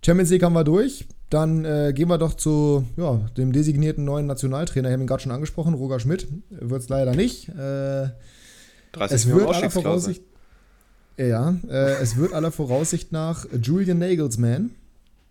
[0.03, 1.05] Champions League haben wir durch.
[1.29, 4.89] Dann äh, gehen wir doch zu ja, dem designierten neuen Nationaltrainer.
[4.89, 6.27] Ich habe ihn gerade schon angesprochen, Roger Schmidt.
[6.49, 7.47] Wird es leider nicht.
[7.49, 8.09] Äh,
[8.93, 9.69] 30 es wird aller.
[9.69, 10.23] Voraussicht.
[11.17, 14.71] Ja, äh, es wird aller Voraussicht nach Julian Nagelsmann.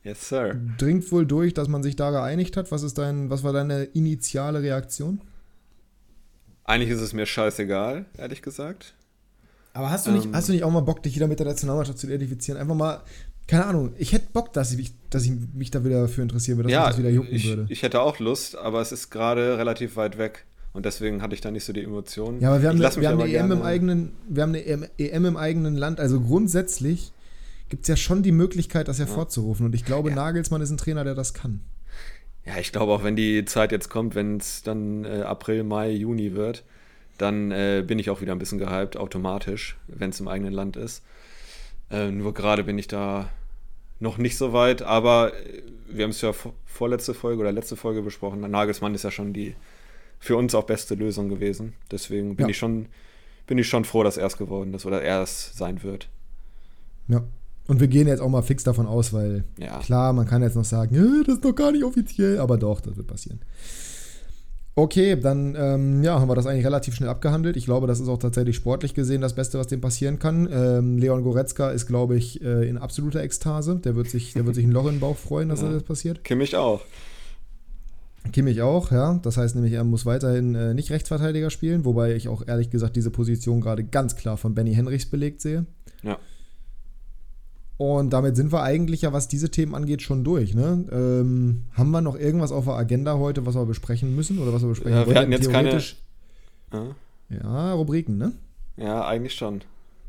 [0.02, 0.56] Yes, sir.
[0.78, 2.70] Dringt wohl durch, dass man sich da geeinigt hat.
[2.72, 5.20] Was, ist dein, was war deine initiale Reaktion?
[6.64, 8.94] Eigentlich ist es mir scheißegal, ehrlich gesagt.
[9.72, 10.34] Aber hast du, nicht, Ähm.
[10.34, 12.58] hast du nicht auch mal Bock, dich wieder mit der Nationalmannschaft zu identifizieren?
[12.60, 13.00] Einfach mal,
[13.46, 16.58] keine Ahnung, ich hätte Bock, dass ich, mich- dass ich mich da wieder für interessieren
[16.58, 17.66] würde, dass ja, das wieder jucken ich, würde.
[17.68, 20.44] ich hätte auch Lust, aber es ist gerade relativ weit weg.
[20.72, 22.40] Und deswegen hatte ich da nicht so die Emotionen.
[22.40, 24.86] ja, aber wir haben, eine, wir haben EM im gerne- eigenen, wir haben eine EM,
[24.98, 25.98] EM im eigenen Land.
[25.98, 27.12] Also grundsätzlich
[27.70, 29.64] gibt es ja schon die Möglichkeit, das hervorzurufen.
[29.66, 30.16] Und ich glaube, Ja.
[30.16, 31.60] Nagelsmann ist ein Trainer, der das kann.
[32.44, 35.90] Ja, ich glaube auch, wenn die Zeit jetzt kommt, wenn es dann äh, April, Mai,
[35.90, 36.64] Juni wird,
[37.18, 40.76] dann äh, bin ich auch wieder ein bisschen gehypt, automatisch, wenn es im eigenen Land
[40.76, 41.02] ist.
[41.90, 43.28] Äh, nur gerade bin ich da
[43.98, 47.76] noch nicht so weit, aber äh, wir haben es ja vor, vorletzte Folge oder letzte
[47.76, 48.40] Folge besprochen.
[48.40, 49.54] Nagelsmann ist ja schon die
[50.18, 51.74] für uns auch beste Lösung gewesen.
[51.90, 52.50] Deswegen bin Ja.
[52.50, 52.86] ich schon
[53.46, 56.08] bin ich schon froh, dass er es geworden ist oder er es sein wird.
[57.08, 57.24] Ja.
[57.70, 59.78] Und wir gehen jetzt auch mal fix davon aus, weil Ja.
[59.78, 62.80] klar, man kann jetzt noch sagen, "Ja, das ist doch gar nicht offiziell, aber doch,
[62.80, 63.38] das wird passieren.
[64.74, 67.56] Okay, dann ähm, ja, haben wir das eigentlich relativ schnell abgehandelt.
[67.56, 70.48] Ich glaube, das ist auch tatsächlich sportlich gesehen das Beste, was dem passieren kann.
[70.50, 73.76] Ähm, Leon Goretzka ist, glaube ich, äh, in absoluter Ekstase.
[73.84, 75.70] Der wird sich, der wird sich ein Loch in den Bauch freuen, dass Ja.
[75.70, 76.24] das passiert.
[76.24, 76.80] Kimmich auch.
[78.32, 79.20] Kimmich auch, ja.
[79.22, 82.96] Das heißt nämlich, er muss weiterhin äh, nicht Rechtsverteidiger spielen, wobei ich auch ehrlich gesagt
[82.96, 85.66] diese Position gerade ganz klar von Benny Henrichs belegt sehe.
[86.02, 86.18] Ja.
[87.80, 90.52] Und damit sind wir eigentlich ja, was diese Themen angeht, schon durch.
[90.54, 90.84] Ne?
[90.92, 94.60] Ähm, haben wir noch irgendwas auf der Agenda heute, was wir besprechen müssen oder was
[94.60, 95.16] wir besprechen Ja, wir wollen?
[95.16, 95.96] hatten jetzt keine- Theoretisch-
[96.74, 96.84] Ja.
[97.42, 98.32] Ja, Rubriken, ne?
[98.76, 99.62] ja, eigentlich schon.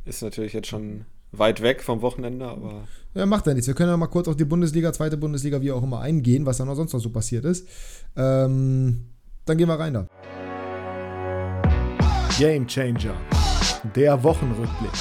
[0.03, 3.67] Ist natürlich jetzt schon weit weg vom Wochenende, aber Ja, macht ja nichts.
[3.67, 6.57] Wir können ja mal kurz auf die Bundesliga, zweite Bundesliga, wie auch immer eingehen, was
[6.57, 7.69] da noch sonst noch so passiert ist.
[8.17, 9.05] Ähm,
[9.45, 10.07] dann gehen wir rein da.
[12.37, 13.15] Game Changer.
[13.95, 14.91] Der Wochenrückblick.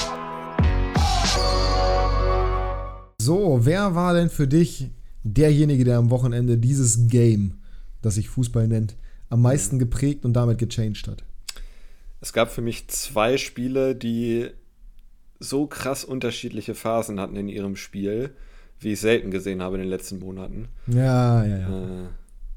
[3.21, 4.89] So, wer war denn für dich
[5.25, 7.59] derjenige, der am Wochenende dieses Game,
[8.01, 8.97] das sich Fußball nennt,
[9.29, 11.23] am meisten geprägt und damit gechanged hat?
[12.23, 14.49] Es gab für mich zwei Spiele, die
[15.39, 18.31] so krass unterschiedliche Phasen hatten in ihrem Spiel,
[18.79, 20.68] wie ich selten gesehen habe in den letzten Monaten.
[20.87, 22.05] Ja, ja, ja.
[22.05, 22.09] Äh,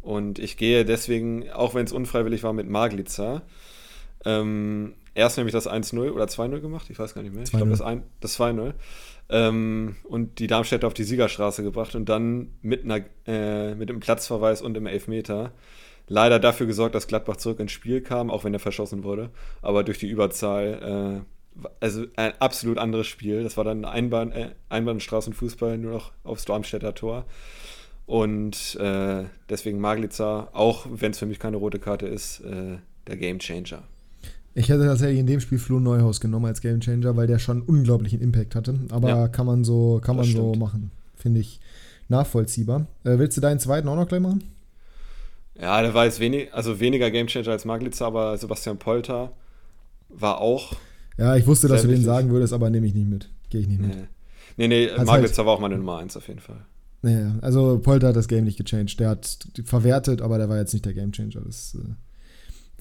[0.02, 3.42] Und ich gehe deswegen, auch wenn es unfreiwillig war, mit Maglica.
[4.26, 7.44] Ähm, erst nämlich das 1-0 oder 2-0 gemacht, ich weiß gar nicht mehr.
[7.44, 7.58] Ich 2-0.
[7.58, 8.74] glaube, das, ein- das 2-0.
[9.30, 14.00] Ähm, und die Darmstädter auf die Siegerstraße gebracht und dann mit, einer, äh, mit einem
[14.00, 15.54] Platzverweis und im Elfmeter
[16.08, 19.30] leider dafür gesorgt, dass Gladbach zurück ins Spiel kam, auch wenn er verschossen wurde.
[19.62, 23.44] Aber durch die Überzahl, äh, also ein absolut anderes Spiel.
[23.44, 27.26] Das war dann Einbahn, äh, Einbahnstraßenfußball nur noch aufs Darmstädter Tor.
[28.06, 33.18] Und äh, deswegen Maglica, auch wenn es für mich keine rote Karte ist, äh, der
[33.18, 33.84] Gamechanger.
[34.56, 38.22] Ich hätte tatsächlich in dem Spiel Flo Neuhaus genommen als Gamechanger, weil der schon unglaublichen
[38.22, 38.80] Impact hatte.
[38.92, 40.92] Aber Ja, kann man so, kann man so machen.
[41.16, 41.60] Finde ich
[42.08, 42.88] nachvollziehbar.
[43.04, 44.44] Äh, willst du deinen zweiten auch noch gleich machen?
[45.60, 49.34] Ja, der war jetzt wenig, also weniger Gamechanger als Maglica, aber Sebastian Polter
[50.10, 50.74] war auch.
[51.18, 53.30] Ja, ich wusste, dass du den sagen würdest, aber nehme ich nicht mit.
[53.50, 53.96] Gehe ich nicht mit.
[53.96, 54.08] Nee,
[54.58, 56.66] nee, nee Also Maglica war auch meine Nummer 1 auf jeden Fall.
[57.04, 59.00] Ja, also Polter hat das Game nicht gechanged.
[59.00, 61.42] Der hat verwertet, aber der war jetzt nicht der Gamechanger.
[61.46, 61.94] Das äh,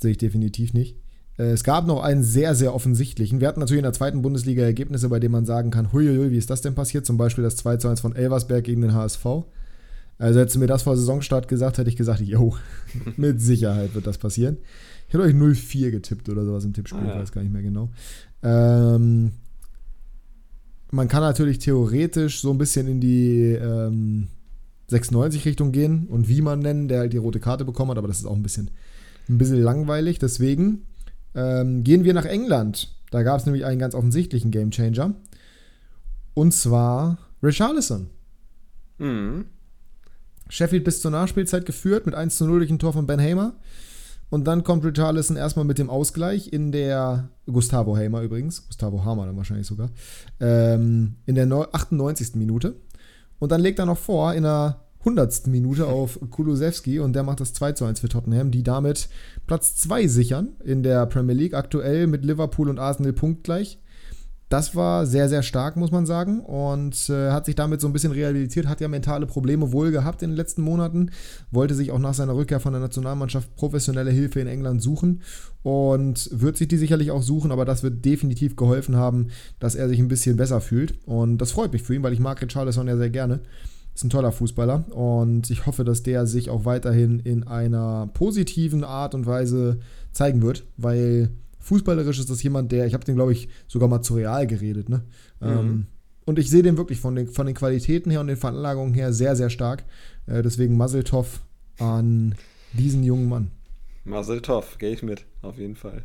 [0.01, 0.97] sehe ich definitiv nicht.
[1.43, 3.41] Äh, es gab noch einen sehr, sehr offensichtlichen.
[3.41, 6.39] Wir hatten natürlich in der zweiten Bundesliga Ergebnisse, bei denen man sagen kann, huiuiui, wie
[6.39, 7.05] ist das denn passiert?
[7.05, 9.27] Zum Beispiel das 2 zu 1 von Elversberg gegen den HSV.
[10.19, 12.55] Also hättest du mir das vor Saisonstart gesagt, hätte ich gesagt, jo,
[13.17, 14.59] mit Sicherheit wird das passieren.
[15.09, 17.19] Ich hätte euch 0-4 getippt oder sowas im Tippspiel, ah, ja.
[17.19, 17.91] weiß gar nicht mehr genau.
[18.43, 19.33] Ähm,
[20.91, 24.29] man kann natürlich theoretisch so ein bisschen in die ähm,
[24.91, 28.19] 96-Richtung gehen und wie man nennen, der halt die rote Karte bekommen hat, aber das
[28.19, 28.71] ist auch ein bisschen,
[29.29, 30.19] ein bisschen langweilig.
[30.19, 30.87] Deswegen
[31.35, 32.95] ähm, gehen wir nach England.
[33.11, 35.15] Da gab es nämlich einen ganz offensichtlichen Gamechanger.
[36.35, 38.09] Und zwar Richarlison.
[38.99, 39.47] Mhm.
[40.49, 43.55] Sheffield bis zur Nachspielzeit geführt mit 1 zu 0 durch ein Tor von Ben Hamer.
[44.31, 49.27] Und dann kommt Richarlison erstmal mit dem Ausgleich in der Gustavo Hamer übrigens, Gustavo Hamer
[49.27, 49.91] dann wahrscheinlich sogar,
[50.41, 52.37] ähm, in der 98.
[52.37, 52.77] Minute.
[53.39, 55.49] Und dann legt er noch vor in der 100.
[55.49, 59.09] Minute auf Kulusewski und der macht das 2 zu 1 für Tottenham, die damit
[59.47, 63.79] Platz 2 sichern in der Premier League, aktuell mit Liverpool und Arsenal punktgleich.
[64.53, 66.41] Das war sehr, sehr stark, muss man sagen.
[66.41, 70.23] Und äh, hat sich damit so ein bisschen rehabilitiert, hat ja mentale Probleme wohl gehabt
[70.23, 71.11] in den letzten Monaten,
[71.51, 75.23] wollte sich auch nach seiner Rückkehr von der Nationalmannschaft professionelle Hilfe in England suchen
[75.63, 79.29] und wird sich die sicherlich auch suchen, aber das wird definitiv geholfen haben,
[79.59, 80.97] dass er sich ein bisschen besser fühlt.
[81.07, 83.41] Und das freut mich für ihn, weil ich mag Richarlison ja sehr gerne.
[83.95, 88.85] Ist ein toller Fußballer und ich hoffe, dass der sich auch weiterhin in einer positiven
[88.85, 89.81] Art und Weise
[90.13, 91.31] zeigen wird, weil
[91.63, 94.89] Fußballerisch ist das jemand, der, ich habe den, glaube ich, sogar mal zu Real geredet,
[94.89, 95.03] ne?
[95.41, 95.49] Mhm.
[95.49, 95.87] Ähm,
[96.25, 99.13] und ich sehe den wirklich von den, von den Qualitäten her und den Veranlagungen her
[99.13, 99.85] sehr, sehr stark.
[100.27, 101.41] Äh, deswegen Maseltoff
[101.79, 102.35] an
[102.73, 103.51] diesen jungen Mann.
[104.05, 106.05] Maseltoff, gehe ich mit, auf jeden Fall.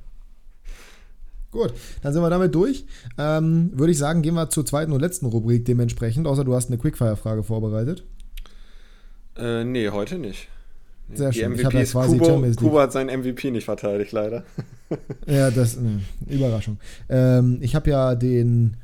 [1.57, 2.85] Gut, dann sind wir damit durch.
[3.17, 6.67] Ähm, Würde ich sagen, gehen wir zur zweiten und letzten Rubrik dementsprechend, außer du hast
[6.67, 8.03] eine Quickfire-Frage vorbereitet.
[9.35, 10.49] Äh, nee, heute nicht.
[11.11, 11.53] Sehr die schön.
[11.53, 14.43] MVP ich ja Kubo, Kubo hat seinen MVP nicht verteidigt, leider.
[15.25, 16.77] ja, das, ne, Überraschung.
[17.09, 18.77] Ähm, ich habe ja den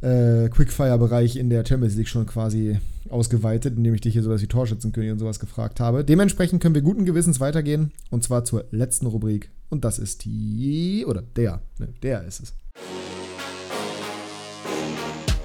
[0.00, 2.78] äh, Quickfire-Bereich in der Champions League schon quasi
[3.10, 6.04] ausgeweitet, indem ich dich hier sowas wie Torschützenkönig und sowas gefragt habe.
[6.04, 11.04] Dementsprechend können wir guten Gewissens weitergehen und zwar zur letzten Rubrik und das ist die,
[11.06, 12.54] oder der, ne, der ist es.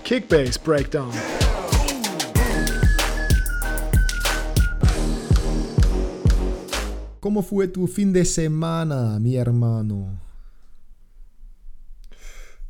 [0.04, 1.12] Kickbase Breakdown.
[7.22, 10.23] ¿Cómo fue tu fin de semana, mi hermano?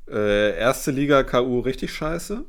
[0.09, 2.43] Äh, erste Liga KU richtig scheiße.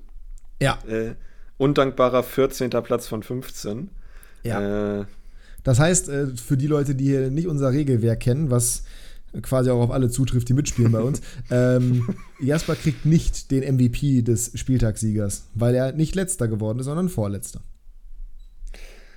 [0.60, 0.78] Ja.
[0.86, 1.14] Äh,
[1.56, 2.70] undankbarer 14.
[2.70, 3.90] Platz von 15.
[4.42, 5.00] Ja.
[5.00, 5.04] Äh,
[5.62, 8.84] das heißt, äh, für die Leute, die hier nicht unser Regelwerk kennen, was
[9.42, 14.22] quasi auch auf alle zutrifft, die mitspielen bei uns, ähm, Jasper kriegt nicht den MVP
[14.22, 17.60] des Spieltagssiegers, weil er nicht letzter geworden ist, sondern vorletzter.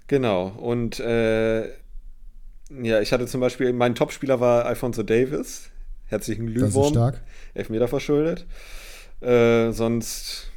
[0.07, 0.47] Genau.
[0.47, 5.69] Und äh, ja, ich hatte zum Beispiel, mein Topspieler war Alfonso Davis.
[6.07, 6.55] Herzlichen
[6.89, 7.21] stark.
[7.53, 8.45] Elfmeter verschuldet.
[9.21, 10.51] Äh, sonst,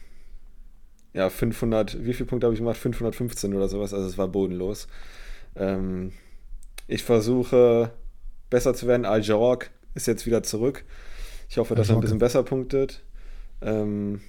[1.12, 2.76] ja, 500, wie viele Punkte habe ich gemacht?
[2.76, 3.92] 515 oder sowas.
[3.92, 4.86] Also es war bodenlos.
[5.56, 6.12] Ähm,
[6.86, 7.90] ich versuche
[8.48, 9.04] besser zu werden.
[9.04, 10.84] Al Jorg ist jetzt wieder zurück.
[11.48, 13.02] Ich hoffe, dass er ein bisschen besser punktet.
[13.60, 14.20] Ähm,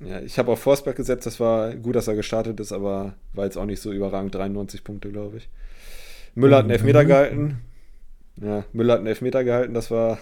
[0.00, 1.26] ja, ich habe auf Forsberg gesetzt.
[1.26, 4.34] Das war gut, dass er gestartet ist, aber war jetzt auch nicht so überragend.
[4.34, 5.48] 93 Punkte, glaube ich.
[6.34, 7.60] Müller hat einen Elfmeter gehalten.
[8.40, 10.18] Ja, Müller hat einen Elfmeter gehalten, das war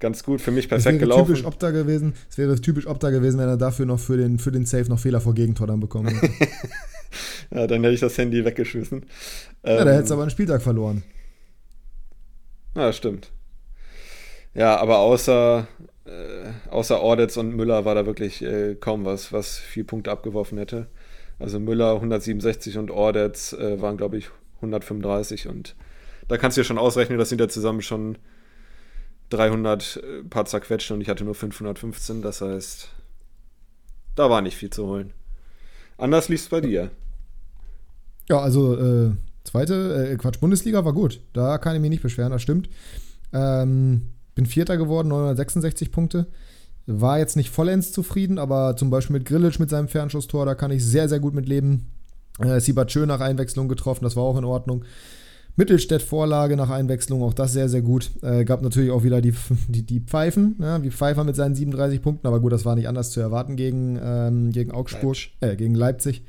[0.00, 1.26] ganz gut, für mich perfekt es wäre gelaufen.
[1.26, 4.50] Typisch Opta gewesen, es wäre typisch Opta gewesen, wenn er dafür noch für den, für
[4.50, 6.32] den Safe noch Fehler vor Gegentor dann bekommen hätte.
[7.54, 9.06] ja, dann hätte ich das Handy weggeschmissen.
[9.64, 11.02] Ja, ähm, da hättest du aber einen Spieltag verloren.
[12.74, 13.30] Ja, stimmt.
[14.54, 15.68] Ja, aber außer,
[16.06, 20.58] äh, außer Ordetz und Müller war da wirklich äh, kaum was, was viel Punkte abgeworfen
[20.58, 20.88] hätte.
[21.38, 25.74] Also Müller 167 und Ordetz äh, waren, glaube ich, 135 und
[26.28, 28.18] da kannst du ja schon ausrechnen, das sind ja zusammen schon
[29.30, 32.88] 300 äh, paar zerquetscht und ich hatte nur 515, das heißt,
[34.16, 35.12] da war nicht viel zu holen.
[35.96, 36.90] Anders lief es bei dir.
[38.28, 39.12] Ja, also äh,
[39.44, 41.20] zweite, äh, Quatsch, Bundesliga war gut.
[41.32, 42.68] Da kann ich mich nicht beschweren, das stimmt.
[43.32, 46.26] Ähm, bin Vierter geworden, 966 Punkte.
[46.86, 50.70] War jetzt nicht vollends zufrieden, aber zum Beispiel mit Grillitsch mit seinem Fernschusstor, da kann
[50.70, 51.90] ich sehr, sehr gut mit leben.
[52.38, 54.84] Äh, Siebert Schön nach Einwechslung getroffen, das war auch in Ordnung.
[55.60, 58.10] Mittelstädt Vorlage nach Einwechslung, auch das sehr, sehr gut.
[58.22, 59.34] Äh, gab natürlich auch wieder die,
[59.68, 62.88] die, die Pfeifen, ja, wie Pfeiffer mit seinen 37 Punkten, aber gut, das war nicht
[62.88, 66.22] anders zu erwarten gegen, ähm, gegen Augsburg, äh, gegen Leipzig.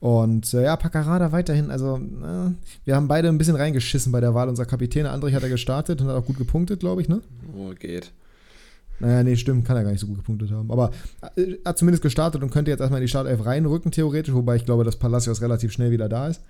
[0.00, 2.50] Und äh, ja, Paccarada weiterhin, also äh,
[2.84, 5.10] wir haben beide ein bisschen reingeschissen bei der Wahl unserer Kapitäne.
[5.10, 7.22] Andrich hat er gestartet und hat auch gut gepunktet, glaube ich, ne?
[7.56, 8.12] Oh, geht.
[9.00, 10.70] Naja, nee, stimmt, kann er gar nicht so gut gepunktet haben.
[10.70, 10.90] Aber
[11.36, 14.66] äh, hat zumindest gestartet und könnte jetzt erstmal in die Startelf reinrücken, theoretisch, wobei ich
[14.66, 16.42] glaube, dass Palacios relativ schnell wieder da ist.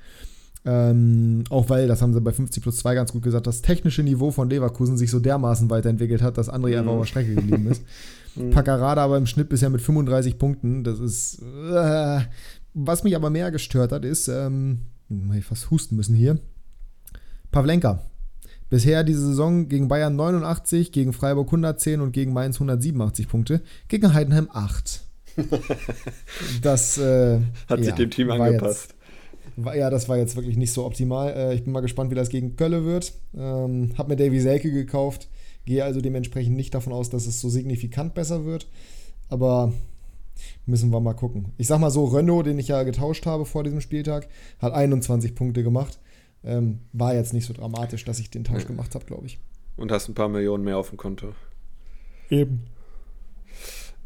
[0.66, 4.02] Ähm, auch weil, das haben sie bei 50 plus 2 ganz gut gesagt, das technische
[4.02, 6.78] Niveau von Leverkusen sich so dermaßen weiterentwickelt hat, dass André mhm.
[6.78, 7.82] einfach auf der Strecke geblieben ist.
[8.34, 8.50] mhm.
[8.50, 10.84] Paccarada aber im Schnitt bisher mit 35 Punkten.
[10.84, 11.42] Das ist.
[11.42, 12.20] Äh,
[12.74, 14.80] was mich aber mehr gestört hat, ist, ähm,
[15.36, 16.40] ich fast husten müssen hier.
[17.52, 18.00] Pavlenka.
[18.68, 24.12] Bisher diese Saison gegen Bayern 89, gegen Freiburg 110 und gegen Mainz 187 Punkte, gegen
[24.12, 25.02] Heidenheim 8.
[26.62, 28.94] das äh, hat ja, sich dem Team angepasst.
[29.56, 31.32] Ja, das war jetzt wirklich nicht so optimal.
[31.32, 33.12] Äh, ich bin mal gespannt, wie das gegen Kölle wird.
[33.36, 35.28] Ähm, hab mir Davy Selke gekauft.
[35.64, 38.68] Gehe also dementsprechend nicht davon aus, dass es so signifikant besser wird.
[39.28, 39.72] Aber
[40.66, 41.52] müssen wir mal gucken.
[41.56, 44.28] Ich sag mal so, Renault, den ich ja getauscht habe vor diesem Spieltag,
[44.58, 45.98] hat 21 Punkte gemacht.
[46.42, 48.68] Ähm, war jetzt nicht so dramatisch, dass ich den Tausch ja.
[48.68, 49.38] gemacht habe, glaube ich.
[49.76, 51.32] Und hast ein paar Millionen mehr auf dem Konto.
[52.28, 52.64] Eben.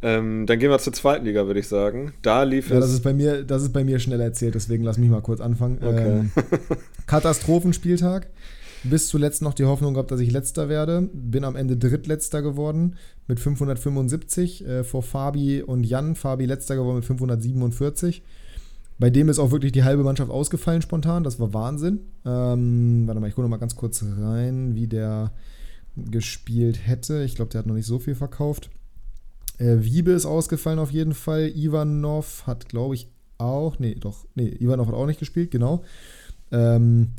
[0.01, 2.13] Ähm, dann gehen wir zur zweiten Liga, würde ich sagen.
[2.23, 2.85] Da lief ja, es.
[2.85, 5.41] Das ist, bei mir, das ist bei mir schnell erzählt, deswegen lass mich mal kurz
[5.41, 5.79] anfangen.
[5.83, 6.21] Okay.
[6.21, 6.31] Ähm,
[7.07, 8.29] Katastrophenspieltag.
[8.85, 11.09] Bis zuletzt noch die Hoffnung gehabt, dass ich letzter werde.
[11.13, 12.95] Bin am Ende drittletzter geworden
[13.27, 16.15] mit 575 äh, vor Fabi und Jan.
[16.15, 18.23] Fabi letzter geworden mit 547.
[19.01, 21.25] Bei dem ist auch wirklich die halbe Mannschaft ausgefallen spontan.
[21.25, 22.01] Das war Wahnsinn.
[22.25, 25.33] Ähm, warte mal, ich gucke noch mal ganz kurz rein, wie der
[25.97, 27.23] gespielt hätte.
[27.25, 28.71] Ich glaube, der hat noch nicht so viel verkauft.
[29.59, 31.49] Äh, Wiebe ist ausgefallen auf jeden Fall.
[31.55, 33.79] Ivanov hat, glaube ich, auch.
[33.79, 34.27] Nee, doch.
[34.35, 35.85] Nee, Ivanov hat auch nicht gespielt, genau.
[36.51, 37.13] Ähm,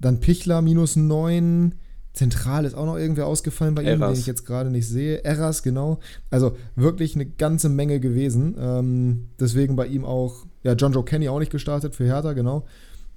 [0.00, 1.74] dann Pichler minus 9.
[2.12, 5.22] Zentral ist auch noch irgendwer ausgefallen bei ihm, den ich jetzt gerade nicht sehe.
[5.24, 6.00] Eras, genau.
[6.30, 8.56] Also wirklich eine ganze Menge gewesen.
[8.58, 12.64] Ähm, deswegen bei ihm auch, ja, John Joe Kenny auch nicht gestartet für Hertha, genau.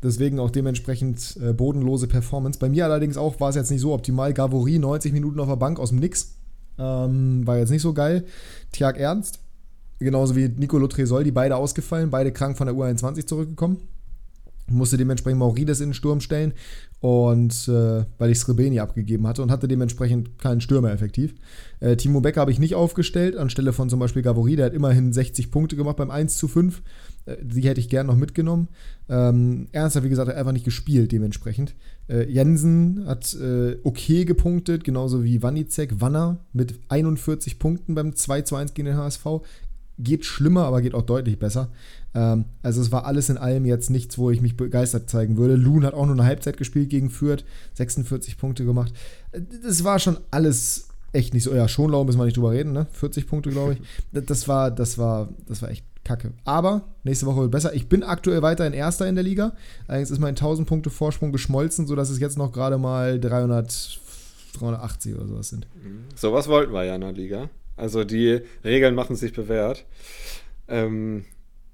[0.04, 2.60] Deswegen auch dementsprechend äh, bodenlose Performance.
[2.60, 4.34] Bei mir allerdings auch war es jetzt nicht so optimal.
[4.34, 6.36] Gavori 90 Minuten auf der Bank aus dem Nix.
[6.82, 8.26] Ähm, war jetzt nicht so geil.
[8.72, 9.40] Tiag Ernst,
[10.00, 13.78] genauso wie Nicolo Tresol, die beide ausgefallen, beide krank von der U21 zurückgekommen.
[14.68, 16.54] Musste dementsprechend Maurides in den Sturm stellen
[17.02, 21.36] und äh, weil ich Srebeni abgegeben hatte und hatte dementsprechend keinen Stürmer effektiv.
[21.82, 25.12] Äh, Timo Becker habe ich nicht aufgestellt, anstelle von zum Beispiel Gavori, der hat immerhin
[25.12, 26.82] 60 Punkte gemacht beim 1 zu 5.
[27.26, 28.68] Äh, die hätte ich gern noch mitgenommen.
[29.10, 31.76] Ähm, Ernst hat, wie gesagt, einfach nicht gespielt dementsprechend.
[32.08, 38.42] Äh, Jensen hat äh, okay gepunktet, genauso wie Wanizek, Wanner mit 41 Punkten beim 2
[38.42, 39.26] zu 1 gegen den HSV.
[40.00, 41.70] Geht schlimmer, aber geht auch deutlich besser.
[42.16, 45.56] Ähm, also es war alles in allem jetzt nichts, wo ich mich begeistert zeigen würde.
[45.56, 47.44] Loon hat auch nur eine Halbzeit gespielt gegen Fürth,
[47.74, 48.94] 46 Punkte gemacht.
[49.64, 51.54] Das war schon alles echt nicht so.
[51.54, 52.88] Ja, Schonlau müssen wir nicht drüber reden, ne?
[52.92, 53.82] 40 Punkte, glaube ich.
[54.26, 56.34] Das war, das war, das war echt kacke.
[56.46, 57.74] Aber nächste Woche wird besser.
[57.74, 59.54] Ich bin aktuell weiterhin Erster in der Liga.
[59.88, 64.00] Allerdings ist mein 1000 Punkte Vorsprung geschmolzen, sodass es jetzt noch gerade mal 300,
[64.60, 65.68] 380 oder sowas sind.
[66.16, 67.50] Sowas wollten wir ja in der Liga.
[67.78, 69.86] Also die Regeln machen sich bewährt.
[70.68, 71.26] Ähm,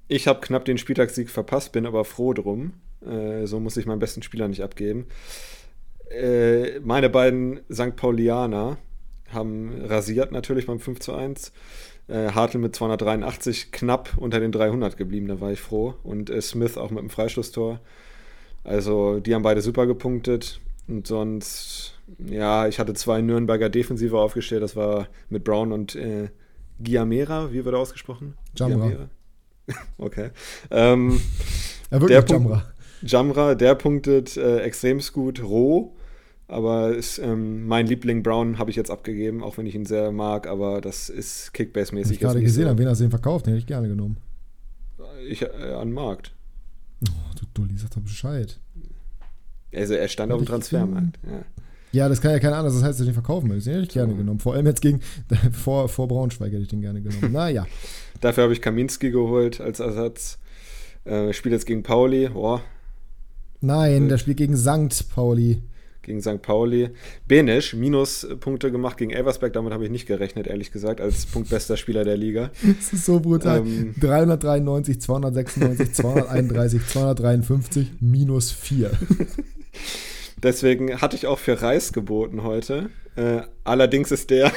[0.08, 2.74] ich habe knapp den Spieltagssieg verpasst, bin aber froh drum.
[3.06, 5.08] Äh, so muss ich meinen besten Spieler nicht abgeben.
[6.10, 7.96] Äh, meine beiden St.
[7.96, 8.78] Paulianer
[9.30, 11.52] haben rasiert natürlich beim 5 zu 1.
[12.08, 15.95] Äh, Hartl mit 283 knapp unter den 300 geblieben, da war ich froh.
[16.03, 17.80] Und äh, Smith auch mit dem Freistoßtor.
[18.64, 20.62] Also die haben beide super gepunktet.
[20.88, 24.64] Und sonst, ja, ich hatte zwei Nürnberger Defensive aufgestellt.
[24.64, 26.30] Das war mit Brown und äh,
[26.80, 28.36] Giamera, wie wird er ausgesprochen?
[28.55, 29.10] Jamra.
[29.97, 30.30] okay.
[30.72, 31.20] Ähm,
[31.89, 32.66] er wird der Jamra.
[33.01, 35.95] Jamra, der punktet äh, extremst gut roh.
[36.48, 40.12] Aber ist, ähm, mein Liebling Brown habe ich jetzt abgegeben, auch wenn ich ihn sehr
[40.12, 42.14] mag, aber das ist Kickbase-mäßig.
[42.14, 42.70] Ich gerade gesehen, so.
[42.70, 43.45] an wen hast du den verkauft?
[43.45, 44.18] Den hätte ich gerne genommen.
[45.28, 46.34] Ich, äh, an Markt.
[47.10, 48.60] Oh, du Dulli, sag doch Bescheid.
[49.76, 51.20] Also er stand auf dem Transfermarkt.
[51.24, 51.41] Ja.
[51.91, 52.10] ja.
[52.10, 53.68] das kann ja keiner anders, das heißt, dass du den verkaufen willst.
[53.68, 54.18] Den hätte ich gerne oh.
[54.18, 54.39] genommen.
[54.39, 55.02] Vor allem jetzt gegen,
[55.52, 57.34] vor, vor Braunschweig hätte ich den gerne genommen.
[57.34, 57.68] Naja.
[58.22, 60.39] Dafür habe ich Kaminski geholt als Ersatz.
[61.04, 62.30] Äh, spielt jetzt gegen Pauli.
[62.34, 62.62] Oh.
[63.60, 64.08] Nein, äh.
[64.08, 65.62] der spielt gegen Sankt Pauli
[66.08, 66.41] gegen St.
[66.41, 66.89] Pauli.
[67.28, 72.03] Benisch, Minuspunkte gemacht gegen Elversberg, damit habe ich nicht gerechnet, ehrlich gesagt, als punktbester Spieler
[72.03, 72.49] der Liga.
[72.78, 73.60] Das ist so brutal.
[73.60, 78.91] Ähm, 393, 296, 231, 253, minus 4.
[80.43, 82.89] Deswegen hatte ich auch für Reis geboten heute.
[83.16, 84.51] Äh, allerdings ist der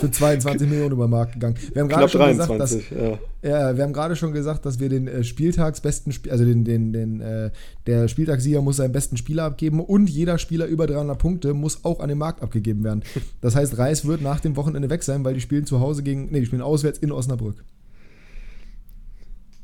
[0.00, 1.56] für 22 Millionen über den Markt gegangen.
[1.72, 3.68] Wir haben gerade schon 23, gesagt, dass, ja.
[3.70, 3.76] ja.
[3.76, 7.50] wir haben gerade schon gesagt, dass wir den äh, Spieltagsbesten, also den, den, den, äh,
[7.86, 12.00] der Spieltagssieger muss seinen besten Spieler abgeben und jeder Spieler über 300 Punkte muss auch
[12.00, 13.02] an den Markt abgegeben werden.
[13.40, 16.30] Das heißt, Reis wird nach dem Wochenende weg sein, weil die spielen zu Hause gegen,
[16.30, 17.64] nee, die spielen auswärts in Osnabrück.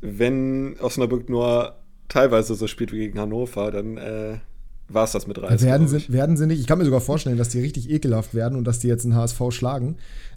[0.01, 1.75] Wenn Osnabrück nur
[2.09, 4.39] teilweise so spielt wie gegen Hannover, dann äh,
[4.89, 5.63] war es das mit Reis.
[5.63, 6.61] Werden glaub sie, werden sie nicht.
[6.61, 9.15] Ich kann mir sogar vorstellen, dass die richtig ekelhaft werden und dass die jetzt einen
[9.15, 9.97] HSV schlagen.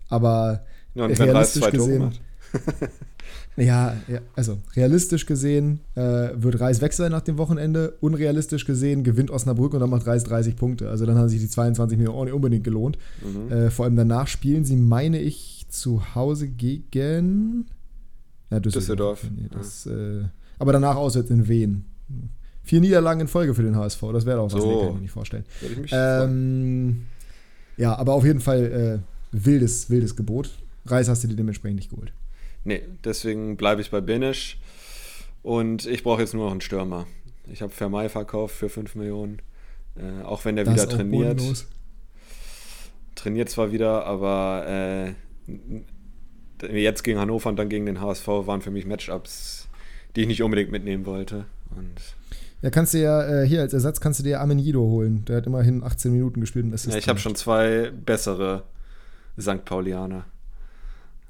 [0.09, 2.11] Aber Ja, realistisch gesehen,
[3.55, 7.95] ja, ja, also realistisch gesehen äh, wird Reis weg sein nach dem Wochenende.
[8.01, 10.89] Unrealistisch gesehen gewinnt Osnabrück und dann macht Reis 30 Punkte.
[10.89, 12.97] Also dann haben sich die 22 Millionen auch nicht unbedingt gelohnt.
[13.21, 13.51] Mhm.
[13.51, 17.67] Äh, vor allem danach spielen sie, meine ich, zu Hause gegen
[18.49, 19.21] ja, Düsseldorf.
[19.21, 20.25] Düsseldorf, Nee, das, äh,
[20.59, 21.85] aber danach auswärts in Wien.
[22.63, 24.01] Vier Niederlagen in Folge für den HSV.
[24.13, 24.67] Das wäre auch was, So.
[24.67, 25.45] nee, kann ich mir nicht vorstellen.
[25.61, 25.91] Würde ich mich.
[25.93, 27.05] Ähm,
[27.77, 30.51] ja, aber auf jeden Fall äh, wildes, wildes Gebot.
[30.85, 32.13] Reis hast du dir dementsprechend nicht geholt.
[32.63, 34.59] Nee, deswegen bleibe ich bei Benisch.
[35.43, 37.07] Und ich brauche jetzt nur noch einen Stürmer.
[37.51, 39.39] Ich habe Vermei verkauft für 5 Millionen.
[39.95, 41.37] Äh, auch wenn der Das wieder trainiert.
[41.37, 41.65] bodenlos.
[43.15, 45.13] Trainiert zwar wieder, aber äh,
[46.79, 49.67] jetzt gegen Hannover und dann gegen den HSV waren für mich Matchups,
[50.15, 51.45] die ich nicht unbedingt mitnehmen wollte.
[51.75, 51.95] Und
[52.61, 55.25] Ja, kannst du ja, äh, hier als Ersatz kannst du dir Amenido holen.
[55.25, 58.63] Der hat immerhin 18 Minuten gespielt und Assist ja, ich habe schon zwei bessere
[59.39, 59.65] St.
[59.65, 60.25] Paulianer.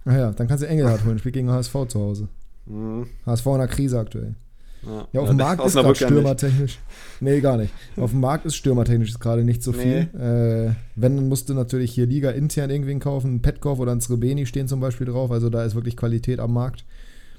[0.05, 1.19] Ach ja, dann kannst du Engelhardt holen.
[1.19, 2.27] Spielt gegen HSV zu Hause.
[2.65, 3.07] Mhm.
[3.25, 4.35] HSV in der Krise aktuell.
[4.83, 6.79] Ja, Ja, auf dem Markt ist gerade stürmertechnisch.
[7.19, 7.71] Nee, gar nicht.
[7.97, 10.09] Auf dem Markt ist stürmertechnisch gerade nicht so viel.
[10.15, 13.35] Äh, wenn, dann musst du natürlich hier Liga intern irgendwen kaufen.
[13.35, 15.31] Ein Petkov oder ein Srebeni stehen zum Beispiel drauf.
[15.31, 16.83] Also da ist wirklich Qualität am Markt.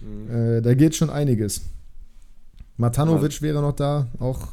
[0.01, 0.35] Mhm.
[0.35, 1.63] Äh, da geht schon einiges.
[2.77, 4.49] Matanovic wäre noch da, auch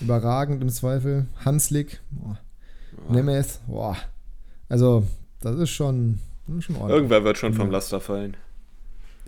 [0.00, 1.26] überragend im Zweifel.
[1.44, 2.38] Hanslik, boah.
[3.10, 3.96] Nemeth, boah.
[4.68, 5.04] Also,
[5.40, 6.18] das ist schon,
[6.60, 6.96] schon ordentlich.
[6.96, 7.70] Irgendwer wird schon vom.
[7.70, 8.36] Laster fallen.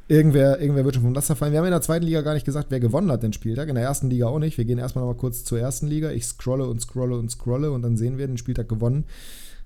[0.06, 1.52] Irgendwer, irgendwer wird schon vom Laster fallen.
[1.52, 3.68] Wir haben in der zweiten Liga gar nicht gesagt, wer gewonnen hat den Spieltag.
[3.68, 4.58] In der ersten Liga auch nicht.
[4.58, 6.10] Wir gehen erstmal noch mal kurz zur ersten Liga.
[6.10, 9.04] Ich scrolle und scrolle und scrolle und dann sehen wir, den Spieltag gewonnen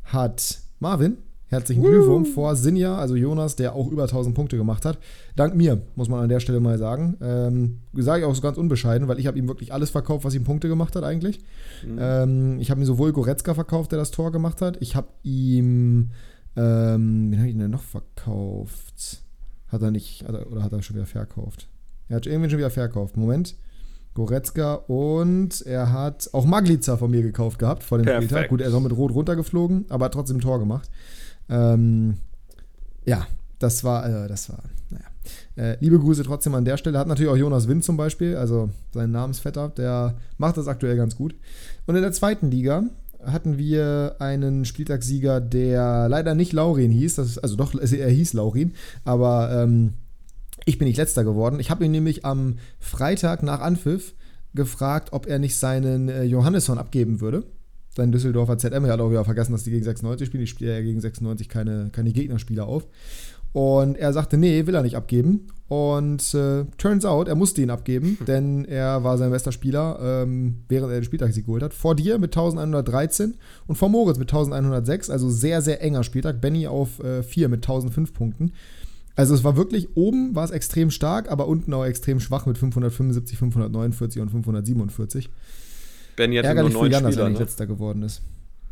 [0.05, 1.19] hat Marvin.
[1.51, 4.99] Herzlichen Glückwunsch vor Sinja, also Jonas, der auch über 1000 Punkte gemacht hat.
[5.35, 7.17] Dank mir, muss man an der Stelle mal sagen.
[7.23, 10.35] Ähm, Sage ich auch so ganz unbescheiden, weil ich habe ihm wirklich alles verkauft, was
[10.35, 11.41] ihm Punkte gemacht hat eigentlich.
[11.87, 11.99] Mhm.
[11.99, 14.77] Ähm, ich habe ihm sowohl Goretzka verkauft, der das Tor gemacht hat.
[14.81, 16.11] Ich habe ihm,
[16.55, 19.23] ähm, wen habe ich denn noch verkauft?
[19.69, 21.69] Hat er nicht, hat er, oder hat er schon wieder verkauft?
[22.11, 23.17] Er hat irgendwie schon wieder verkauft.
[23.17, 23.55] Moment.
[24.13, 28.25] Goretzka und er hat auch Maglica von mir gekauft gehabt vor dem Perfekt.
[28.25, 28.49] Spieltag.
[28.49, 30.91] Gut, er ist auch mit Rot runtergeflogen, aber hat trotzdem ein Tor gemacht.
[31.49, 32.17] Ähm,
[33.05, 33.27] ja,
[33.59, 35.07] das war, äh, das war, naja.
[35.57, 36.99] Äh, liebe Grüße trotzdem an der Stelle.
[36.99, 41.17] Hat natürlich auch Jonas Wind zum Beispiel, also sein Namensvetter, der macht das aktuell ganz
[41.17, 41.35] gut.
[41.87, 42.85] Und in der zweiten Liga
[43.25, 48.75] hatten wir einen Spieltagssieger, der leider nicht Laurin hieß, das also doch, er hieß Laurin,
[49.05, 49.95] aber ähm,
[50.65, 51.61] ich bin nicht letzter geworden.
[51.61, 54.15] Ich habe ihn nämlich am Freitag nach Anpfiff
[54.55, 57.45] gefragt, ob er nicht seinen äh, Johannesson abgeben würde.
[57.99, 58.85] Sein Düsseldorfer ZM.
[58.85, 60.43] Er hat auch wieder vergessen, dass die gegen 96 spielen.
[60.43, 62.87] Die spielen ja gegen 96 keine, keine Gegnerspieler auf.
[63.53, 65.49] Und er sagte, nee, will er nicht abgeben.
[65.67, 70.59] Und äh, turns out, er musste ihn abgeben, denn er war sein bester Spieler, ähm,
[70.69, 71.75] während er den Spieltagssieg geholt hat.
[71.75, 73.35] Vor dir mit 1113
[73.67, 75.11] und vor Moritz mit 1106.
[75.11, 76.41] Also sehr, sehr enger Spieltag.
[76.41, 78.53] Benny auf 4 äh, mit 1005 Punkten.
[79.17, 82.59] Also es war wirklich, oben war es extrem stark, aber unten auch extrem schwach mit
[82.59, 85.31] 575, 549 und 547.
[86.19, 87.45] Benny hatte nur Ärgerlich für neun Jan, dass er Spieler, nicht ne?
[87.45, 88.23] letzter geworden ist.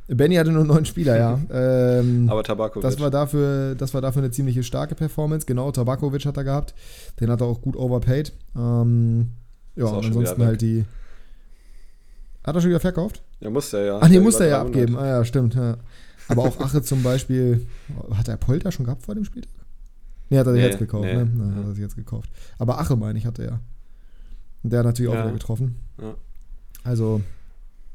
[0.09, 1.41] Benny hatte nur neun Spieler, ja.
[2.01, 2.83] ähm, aber Tabakovic.
[2.83, 5.47] das war, dafür, das war dafür eine ziemliche starke Performance.
[5.47, 6.75] Genau, Tabakovic hat er gehabt.
[7.21, 8.33] Den hat er auch gut overpaid.
[8.57, 9.31] Ähm,
[9.75, 10.85] ja, auch ansonsten halt die.
[12.45, 13.23] Hat er schon wieder verkauft?
[13.41, 13.99] ja, musste er ja.
[14.01, 14.77] Ach nee, musste er ja 300.
[14.77, 14.99] abgeben.
[14.99, 15.55] Ah ja, stimmt.
[15.55, 15.77] Ja.
[16.29, 17.67] Aber auch Ache zum Beispiel.
[18.15, 19.53] Hat er Polter schon gehabt vor dem Spieltag?
[20.29, 21.15] Nee, hat er sich Nee, jetzt gekauft, nee.
[21.15, 21.25] ne?
[21.33, 22.31] Nein, hat er sich jetzt gekauft.
[22.59, 23.61] Aber Ache, meine ich, hatte er.
[24.63, 25.23] Und der hat natürlich auch Ja.
[25.25, 25.77] wieder getroffen.
[26.01, 26.15] Ja.
[26.83, 27.21] Also,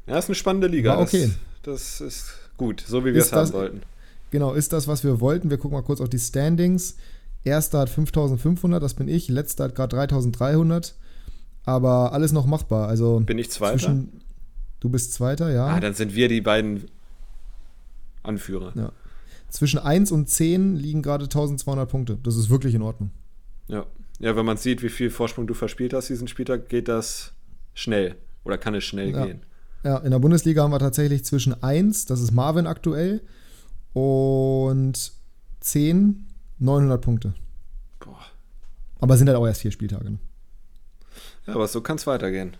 [0.06, 0.90] Ja, ist eine spannende Liga.
[0.96, 1.30] War okay.
[1.62, 3.82] Das, das ist gut, so wie wir es haben wollten.
[4.30, 5.50] genau, ist das, was wir wollten.
[5.50, 6.96] Wir gucken mal kurz auf die Standings.
[7.44, 9.28] Erster hat 5500, das bin ich.
[9.28, 10.94] Letzter hat gerade 3300.
[11.64, 12.88] Aber alles noch machbar.
[12.88, 14.04] Also, Bin ich Zweiter?
[14.80, 15.66] Du bist Zweiter, ja.
[15.66, 16.84] ah, dann sind wir die beiden
[18.22, 18.72] Anführer.
[18.74, 18.92] Ja.
[19.48, 22.18] Zwischen 1 und 10 liegen gerade 1200 Punkte.
[22.22, 23.10] Das ist wirklich in Ordnung.
[23.68, 23.86] Ja.
[24.18, 27.32] Ja, wenn man sieht, wie viel Vorsprung du verspielt hast diesen Spieltag, geht das
[27.74, 28.16] schnell.
[28.44, 29.26] Oder kann es schnell Ja.
[29.26, 29.42] gehen.
[29.84, 33.20] Ja, in der Bundesliga haben wir tatsächlich zwischen 1, das ist Marvin aktuell,
[33.94, 35.12] und
[35.60, 36.26] 10,
[36.58, 37.34] 900 Punkte.
[38.00, 38.18] Boah.
[39.00, 40.10] Aber sind halt auch erst vier Spieltage.
[40.10, 40.18] Ne?
[41.46, 42.56] Ja, aber so kann es weitergehen.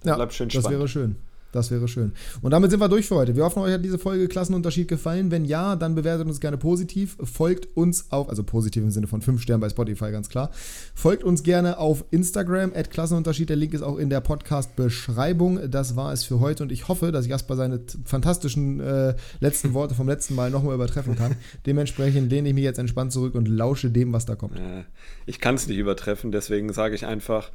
[0.00, 0.78] Dann Ja, bleibt schön das spannend.
[0.78, 1.16] wäre schön.
[1.56, 2.12] Das wäre schön.
[2.42, 3.34] Und damit sind wir durch für heute.
[3.34, 5.30] Wir hoffen, euch hat diese Folge Klassenunterschied gefallen.
[5.30, 7.16] Wenn ja, dann bewertet uns gerne positiv.
[7.22, 10.50] Folgt uns auf, also positiv im Sinne von 5 Sternen bei Spotify, ganz klar.
[10.94, 13.48] Folgt uns gerne auf Instagram, at Klassenunterschied.
[13.48, 15.70] Der Link ist auch in der Podcast-Beschreibung.
[15.70, 19.94] Das war es für heute und ich hoffe, dass Jasper seine fantastischen äh, letzten Worte
[19.94, 21.36] vom letzten Mal nochmal übertreffen kann.
[21.64, 24.58] Dementsprechend lehne ich mich jetzt entspannt zurück und lausche dem, was da kommt.
[24.58, 24.84] Äh,
[25.24, 27.50] ich kann es nicht übertreffen, deswegen sage ich einfach,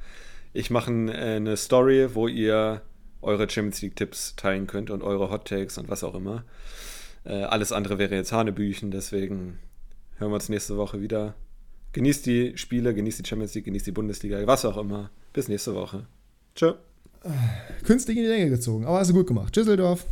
[0.54, 2.82] ich mache äh, eine Story, wo ihr
[3.22, 6.44] eure Champions League-Tipps teilen könnt und eure Hot Takes und was auch immer.
[7.24, 9.60] Äh, alles andere wäre jetzt Hanebüchen, deswegen
[10.18, 11.36] hören wir uns nächste Woche wieder.
[11.94, 15.12] Genießt die Spiele, genießt die Champions League, genießt die Bundesliga, was auch immer.
[15.34, 16.08] Bis nächste Woche.
[16.56, 16.76] Ciao.
[17.86, 19.54] Künstlich in die Länge gezogen, aber hast du gut gemacht.
[19.54, 20.06] Tschüsseldorf.